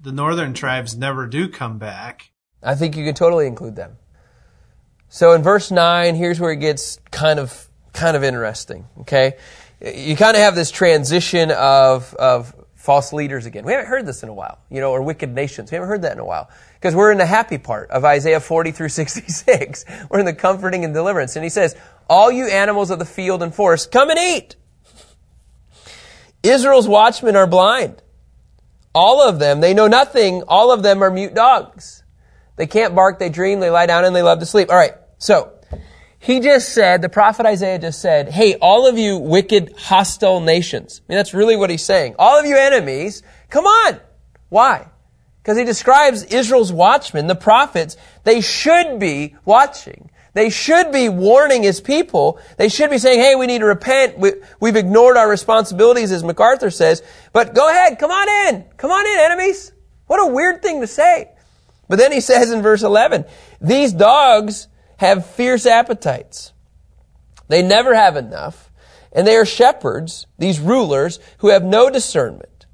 the 0.00 0.12
northern 0.12 0.54
tribes 0.54 0.96
never 0.96 1.26
do 1.26 1.48
come 1.48 1.78
back. 1.78 2.30
I 2.62 2.74
think 2.74 2.96
you 2.96 3.04
can 3.04 3.14
totally 3.14 3.46
include 3.46 3.76
them. 3.76 3.98
So 5.08 5.32
in 5.32 5.42
verse 5.42 5.70
9, 5.70 6.14
here's 6.14 6.40
where 6.40 6.52
it 6.52 6.56
gets 6.56 6.98
kind 7.10 7.38
of 7.38 7.68
kind 7.92 8.16
of 8.16 8.24
interesting, 8.24 8.86
okay? 9.00 9.34
You 9.80 10.16
kind 10.16 10.36
of 10.36 10.42
have 10.42 10.54
this 10.54 10.70
transition 10.70 11.50
of 11.50 12.14
of 12.14 12.54
false 12.74 13.12
leaders 13.12 13.44
again. 13.44 13.64
We 13.64 13.72
haven't 13.72 13.88
heard 13.88 14.06
this 14.06 14.22
in 14.22 14.28
a 14.28 14.34
while, 14.34 14.58
you 14.70 14.80
know, 14.80 14.92
or 14.92 15.02
wicked 15.02 15.34
nations. 15.34 15.70
We 15.70 15.74
haven't 15.74 15.90
heard 15.90 16.02
that 16.02 16.12
in 16.12 16.20
a 16.20 16.24
while 16.24 16.48
because 16.74 16.94
we're 16.94 17.12
in 17.12 17.18
the 17.18 17.26
happy 17.26 17.58
part 17.58 17.90
of 17.90 18.04
Isaiah 18.04 18.40
40 18.40 18.70
through 18.70 18.88
66. 18.88 19.84
We're 20.10 20.20
in 20.20 20.24
the 20.24 20.32
comforting 20.32 20.84
and 20.84 20.94
deliverance. 20.94 21.34
And 21.36 21.44
he 21.44 21.50
says, 21.50 21.76
all 22.08 22.30
you 22.30 22.46
animals 22.46 22.90
of 22.90 22.98
the 22.98 23.04
field 23.04 23.42
and 23.42 23.54
forest, 23.54 23.90
come 23.90 24.10
and 24.10 24.18
eat. 24.18 24.56
Israel's 26.42 26.88
watchmen 26.88 27.36
are 27.36 27.46
blind. 27.46 28.00
All 28.94 29.20
of 29.20 29.38
them, 29.38 29.60
they 29.60 29.74
know 29.74 29.88
nothing. 29.88 30.42
All 30.48 30.72
of 30.72 30.82
them 30.82 31.02
are 31.02 31.10
mute 31.10 31.34
dogs. 31.34 32.04
They 32.56 32.66
can't 32.66 32.94
bark, 32.94 33.18
they 33.18 33.28
dream, 33.28 33.60
they 33.60 33.70
lie 33.70 33.86
down, 33.86 34.04
and 34.04 34.16
they 34.16 34.22
love 34.22 34.38
to 34.40 34.46
sleep. 34.46 34.70
All 34.70 34.76
right, 34.76 34.94
so 35.18 35.52
he 36.28 36.40
just 36.40 36.74
said, 36.74 37.00
the 37.00 37.08
prophet 37.08 37.46
Isaiah 37.46 37.78
just 37.78 38.02
said, 38.02 38.28
hey, 38.28 38.56
all 38.56 38.86
of 38.86 38.98
you 38.98 39.16
wicked, 39.16 39.72
hostile 39.78 40.42
nations. 40.42 41.00
I 41.00 41.04
mean, 41.10 41.16
that's 41.16 41.32
really 41.32 41.56
what 41.56 41.70
he's 41.70 41.82
saying. 41.82 42.16
All 42.18 42.38
of 42.38 42.44
you 42.44 42.54
enemies, 42.54 43.22
come 43.48 43.64
on. 43.64 43.98
Why? 44.50 44.88
Because 45.40 45.56
he 45.56 45.64
describes 45.64 46.24
Israel's 46.24 46.70
watchmen, 46.70 47.28
the 47.28 47.34
prophets, 47.34 47.96
they 48.24 48.42
should 48.42 48.98
be 48.98 49.36
watching. 49.46 50.10
They 50.34 50.50
should 50.50 50.92
be 50.92 51.08
warning 51.08 51.62
his 51.62 51.80
people. 51.80 52.38
They 52.58 52.68
should 52.68 52.90
be 52.90 52.98
saying, 52.98 53.20
hey, 53.20 53.34
we 53.34 53.46
need 53.46 53.60
to 53.60 53.64
repent. 53.64 54.18
We, 54.18 54.32
have 54.64 54.76
ignored 54.76 55.16
our 55.16 55.30
responsibilities, 55.30 56.12
as 56.12 56.22
MacArthur 56.22 56.68
says. 56.68 57.02
But 57.32 57.54
go 57.54 57.70
ahead, 57.70 57.98
come 57.98 58.10
on 58.10 58.54
in. 58.54 58.66
Come 58.76 58.90
on 58.90 59.06
in, 59.06 59.32
enemies. 59.32 59.72
What 60.06 60.18
a 60.22 60.30
weird 60.30 60.60
thing 60.60 60.82
to 60.82 60.86
say. 60.86 61.30
But 61.88 61.98
then 61.98 62.12
he 62.12 62.20
says 62.20 62.50
in 62.50 62.60
verse 62.60 62.82
11, 62.82 63.24
these 63.62 63.94
dogs 63.94 64.68
have 64.98 65.26
fierce 65.26 65.66
appetites. 65.66 66.52
They 67.48 67.62
never 67.62 67.94
have 67.94 68.16
enough. 68.16 68.70
And 69.12 69.26
they 69.26 69.36
are 69.36 69.46
shepherds, 69.46 70.26
these 70.38 70.60
rulers, 70.60 71.18
who 71.38 71.48
have 71.48 71.64
no 71.64 71.88
discernment. 71.88 72.66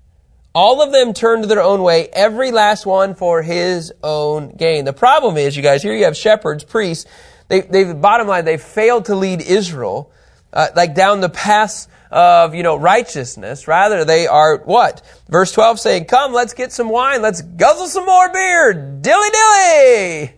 All 0.54 0.82
of 0.82 0.92
them 0.92 1.14
turn 1.14 1.42
to 1.42 1.46
their 1.46 1.62
own 1.62 1.82
way, 1.82 2.08
every 2.12 2.50
last 2.50 2.86
one 2.86 3.14
for 3.14 3.42
his 3.42 3.92
own 4.02 4.50
gain. 4.50 4.84
The 4.84 4.92
problem 4.92 5.36
is, 5.36 5.56
you 5.56 5.62
guys, 5.62 5.82
here 5.82 5.94
you 5.94 6.04
have 6.04 6.16
shepherds, 6.16 6.64
priests. 6.64 7.06
They, 7.48 7.60
they 7.60 7.92
bottom 7.92 8.26
line, 8.26 8.44
they 8.44 8.56
failed 8.56 9.06
to 9.06 9.14
lead 9.14 9.42
Israel, 9.42 10.12
uh, 10.52 10.68
like 10.74 10.94
down 10.94 11.20
the 11.20 11.28
paths 11.28 11.88
of, 12.10 12.54
you 12.54 12.62
know, 12.62 12.76
righteousness. 12.76 13.66
Rather, 13.66 14.04
they 14.04 14.26
are 14.26 14.58
what? 14.58 15.02
Verse 15.28 15.52
12 15.52 15.80
saying, 15.80 16.04
come, 16.06 16.32
let's 16.32 16.54
get 16.54 16.72
some 16.72 16.88
wine. 16.88 17.20
Let's 17.20 17.42
guzzle 17.42 17.88
some 17.88 18.06
more 18.06 18.32
beer. 18.32 18.72
Dilly 19.00 19.28
dilly. 19.30 20.34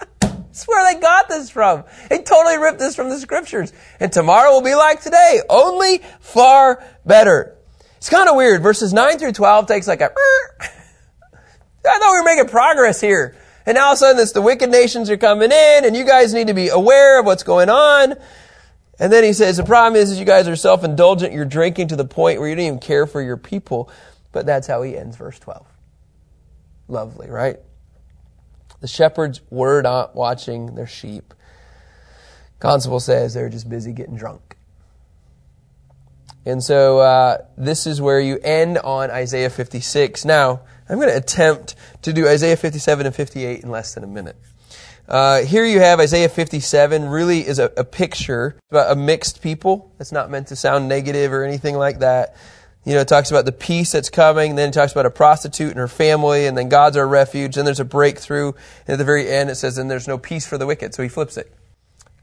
That's 0.56 0.66
where 0.66 0.90
they 0.90 0.98
got 0.98 1.28
this 1.28 1.50
from. 1.50 1.84
They 2.08 2.22
totally 2.22 2.56
ripped 2.56 2.78
this 2.78 2.96
from 2.96 3.10
the 3.10 3.18
scriptures. 3.18 3.74
And 4.00 4.10
tomorrow 4.10 4.52
will 4.52 4.62
be 4.62 4.74
like 4.74 5.02
today, 5.02 5.42
only 5.50 5.98
far 6.20 6.82
better. 7.04 7.54
It's 7.98 8.08
kind 8.08 8.26
of 8.26 8.36
weird. 8.36 8.62
Verses 8.62 8.94
9 8.94 9.18
through 9.18 9.32
12 9.32 9.66
takes 9.66 9.86
like 9.86 10.00
a, 10.00 10.04
I 10.62 11.98
thought 11.98 12.10
we 12.10 12.20
were 12.20 12.24
making 12.24 12.48
progress 12.48 13.02
here. 13.02 13.36
And 13.66 13.74
now 13.74 13.88
all 13.88 13.92
of 13.92 13.96
a 13.96 13.98
sudden 13.98 14.22
it's 14.22 14.32
the 14.32 14.40
wicked 14.40 14.70
nations 14.70 15.10
are 15.10 15.18
coming 15.18 15.52
in 15.52 15.84
and 15.84 15.94
you 15.94 16.06
guys 16.06 16.32
need 16.32 16.46
to 16.46 16.54
be 16.54 16.68
aware 16.68 17.20
of 17.20 17.26
what's 17.26 17.42
going 17.42 17.68
on. 17.68 18.14
And 18.98 19.12
then 19.12 19.24
he 19.24 19.34
says, 19.34 19.58
the 19.58 19.64
problem 19.64 20.00
is, 20.00 20.10
is 20.10 20.18
you 20.18 20.24
guys 20.24 20.48
are 20.48 20.56
self-indulgent. 20.56 21.34
You're 21.34 21.44
drinking 21.44 21.88
to 21.88 21.96
the 21.96 22.06
point 22.06 22.40
where 22.40 22.48
you 22.48 22.54
don't 22.54 22.64
even 22.64 22.78
care 22.78 23.06
for 23.06 23.20
your 23.20 23.36
people. 23.36 23.90
But 24.32 24.46
that's 24.46 24.66
how 24.66 24.80
he 24.80 24.96
ends 24.96 25.18
verse 25.18 25.38
12. 25.38 25.66
Lovely, 26.88 27.28
right? 27.28 27.58
The 28.86 28.92
shepherds 28.92 29.40
were 29.50 29.82
not 29.82 30.14
watching 30.14 30.76
their 30.76 30.86
sheep. 30.86 31.34
Constable 32.60 33.00
says 33.00 33.34
they're 33.34 33.48
just 33.48 33.68
busy 33.68 33.92
getting 33.92 34.14
drunk. 34.14 34.56
And 36.44 36.62
so 36.62 37.00
uh, 37.00 37.38
this 37.58 37.88
is 37.88 38.00
where 38.00 38.20
you 38.20 38.38
end 38.38 38.78
on 38.78 39.10
Isaiah 39.10 39.50
56. 39.50 40.24
Now, 40.24 40.60
I'm 40.88 40.98
going 40.98 41.08
to 41.08 41.16
attempt 41.16 41.74
to 42.02 42.12
do 42.12 42.28
Isaiah 42.28 42.56
57 42.56 43.06
and 43.06 43.12
58 43.12 43.64
in 43.64 43.70
less 43.72 43.94
than 43.94 44.04
a 44.04 44.06
minute. 44.06 44.36
Uh, 45.08 45.42
here 45.42 45.64
you 45.64 45.80
have 45.80 45.98
Isaiah 45.98 46.28
57 46.28 47.08
really 47.08 47.44
is 47.44 47.58
a, 47.58 47.72
a 47.76 47.82
picture 47.82 48.56
about 48.70 48.92
a 48.92 48.94
mixed 48.94 49.42
people. 49.42 49.92
It's 49.98 50.12
not 50.12 50.30
meant 50.30 50.46
to 50.46 50.54
sound 50.54 50.88
negative 50.88 51.32
or 51.32 51.42
anything 51.42 51.74
like 51.74 51.98
that. 51.98 52.36
You 52.86 52.94
know, 52.94 53.00
it 53.00 53.08
talks 53.08 53.32
about 53.32 53.46
the 53.46 53.52
peace 53.52 53.90
that's 53.90 54.10
coming, 54.10 54.54
then 54.54 54.68
it 54.68 54.72
talks 54.72 54.92
about 54.92 55.06
a 55.06 55.10
prostitute 55.10 55.70
and 55.70 55.78
her 55.78 55.88
family, 55.88 56.46
and 56.46 56.56
then 56.56 56.68
God's 56.68 56.96
our 56.96 57.06
refuge, 57.06 57.56
then 57.56 57.64
there's 57.64 57.80
a 57.80 57.84
breakthrough, 57.84 58.52
and 58.86 58.90
at 58.94 58.98
the 58.98 59.04
very 59.04 59.28
end 59.28 59.50
it 59.50 59.56
says, 59.56 59.76
and 59.76 59.90
there's 59.90 60.06
no 60.06 60.18
peace 60.18 60.46
for 60.46 60.56
the 60.56 60.66
wicked, 60.66 60.94
so 60.94 61.02
he 61.02 61.08
flips 61.08 61.36
it. 61.36 61.52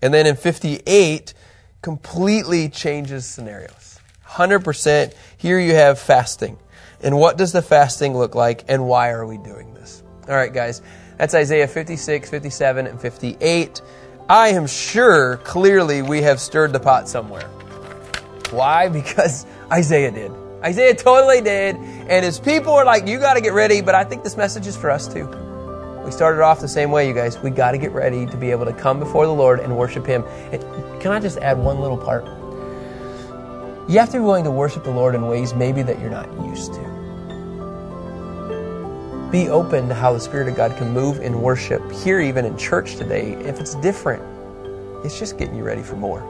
And 0.02 0.13
then 0.13 0.26
in 0.26 0.38
58, 0.38 1.34
completely 1.82 2.69
changes 2.69 3.26
scenarios. 3.26 3.99
100%. 4.26 5.13
Here 5.38 5.60
you 5.60 5.73
have 5.76 5.99
fasting. 5.99 6.58
And 7.02 7.17
what 7.17 7.38
does 7.38 7.52
the 7.52 7.62
fasting 7.62 8.17
look 8.17 8.34
like, 8.34 8.63
and 8.69 8.88
why 8.88 9.10
are 9.10 9.26
we 9.26 9.38
doing 9.38 9.73
this? 9.73 10.02
All 10.30 10.36
right, 10.36 10.54
guys. 10.54 10.82
That's 11.17 11.36
Isaiah 11.36 11.67
56, 11.67 12.30
57, 12.30 12.88
and 12.88 13.02
58. 13.02 13.82
I 14.30 14.47
am 14.47 14.67
sure 14.67 15.38
clearly 15.43 16.02
we 16.02 16.21
have 16.21 16.39
stirred 16.39 16.71
the 16.71 16.80
pot 16.80 17.10
somewhere. 17.10 17.49
Why? 18.52 18.88
Because 18.93 19.45
Isaiah 19.69 20.12
did. 20.12 20.32
Isaiah 20.63 20.95
totally 20.95 21.41
did. 21.41 21.76
And 21.76 22.23
his 22.23 22.39
people 22.39 22.73
are 22.73 22.86
like, 22.86 23.08
you 23.08 23.19
got 23.19 23.34
to 23.34 23.41
get 23.41 23.54
ready. 23.54 23.82
But 23.82 23.95
I 23.95 24.04
think 24.04 24.23
this 24.23 24.38
message 24.38 24.67
is 24.67 24.78
for 24.78 24.89
us 24.89 25.12
too. 25.12 25.28
We 26.06 26.12
started 26.12 26.41
off 26.41 26.60
the 26.60 26.67
same 26.67 26.91
way, 26.91 27.08
you 27.08 27.13
guys. 27.13 27.39
We 27.39 27.49
got 27.49 27.71
to 27.71 27.78
get 27.78 27.91
ready 27.91 28.26
to 28.26 28.38
be 28.38 28.52
able 28.52 28.65
to 28.65 28.73
come 28.73 28.99
before 28.99 29.26
the 29.26 29.34
Lord 29.34 29.60
and 29.60 29.78
worship 29.78 30.06
Him. 30.06 30.23
And 30.52 30.62
can 31.02 31.12
I 31.12 31.19
just 31.19 31.38
add 31.38 31.58
one 31.58 31.80
little 31.80 31.97
part? 31.97 32.26
You 33.89 33.99
have 33.99 34.10
to 34.10 34.17
be 34.17 34.23
willing 34.23 34.43
to 34.45 34.52
worship 34.52 34.84
the 34.84 34.91
Lord 34.91 35.15
in 35.15 35.28
ways 35.28 35.54
maybe 35.54 35.82
that 35.84 35.99
you're 35.99 36.10
not 36.10 36.32
used 36.45 36.73
to 36.73 36.93
be 39.34 39.49
open 39.49 39.88
to 39.89 39.95
how 39.95 40.13
the 40.13 40.19
Spirit 40.19 40.47
of 40.47 40.56
God 40.56 40.78
can 40.78 40.91
move 40.91 41.19
in 41.19 41.41
worship 41.41 41.82
here, 41.91 42.21
even 42.21 42.45
in 42.45 42.56
church 42.56 42.97
today. 42.97 43.34
If 43.34 43.60
it's 43.60 43.73
different, 43.76 44.21
it's 45.04 45.17
just 45.17 45.39
getting 45.39 45.56
you 45.56 45.63
ready 45.63 45.82
for 45.82 45.95
more. 45.95 46.21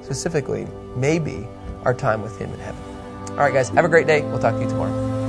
Specifically, 0.00 0.66
maybe 0.96 1.46
our 1.84 1.92
time 1.92 2.22
with 2.22 2.38
Him 2.38 2.50
in 2.54 2.58
heaven. 2.58 2.91
All 3.32 3.38
right, 3.38 3.54
guys, 3.54 3.70
have 3.70 3.84
a 3.86 3.88
great 3.88 4.06
day. 4.06 4.22
We'll 4.22 4.38
talk 4.38 4.54
to 4.54 4.60
you 4.60 4.68
tomorrow. 4.68 5.21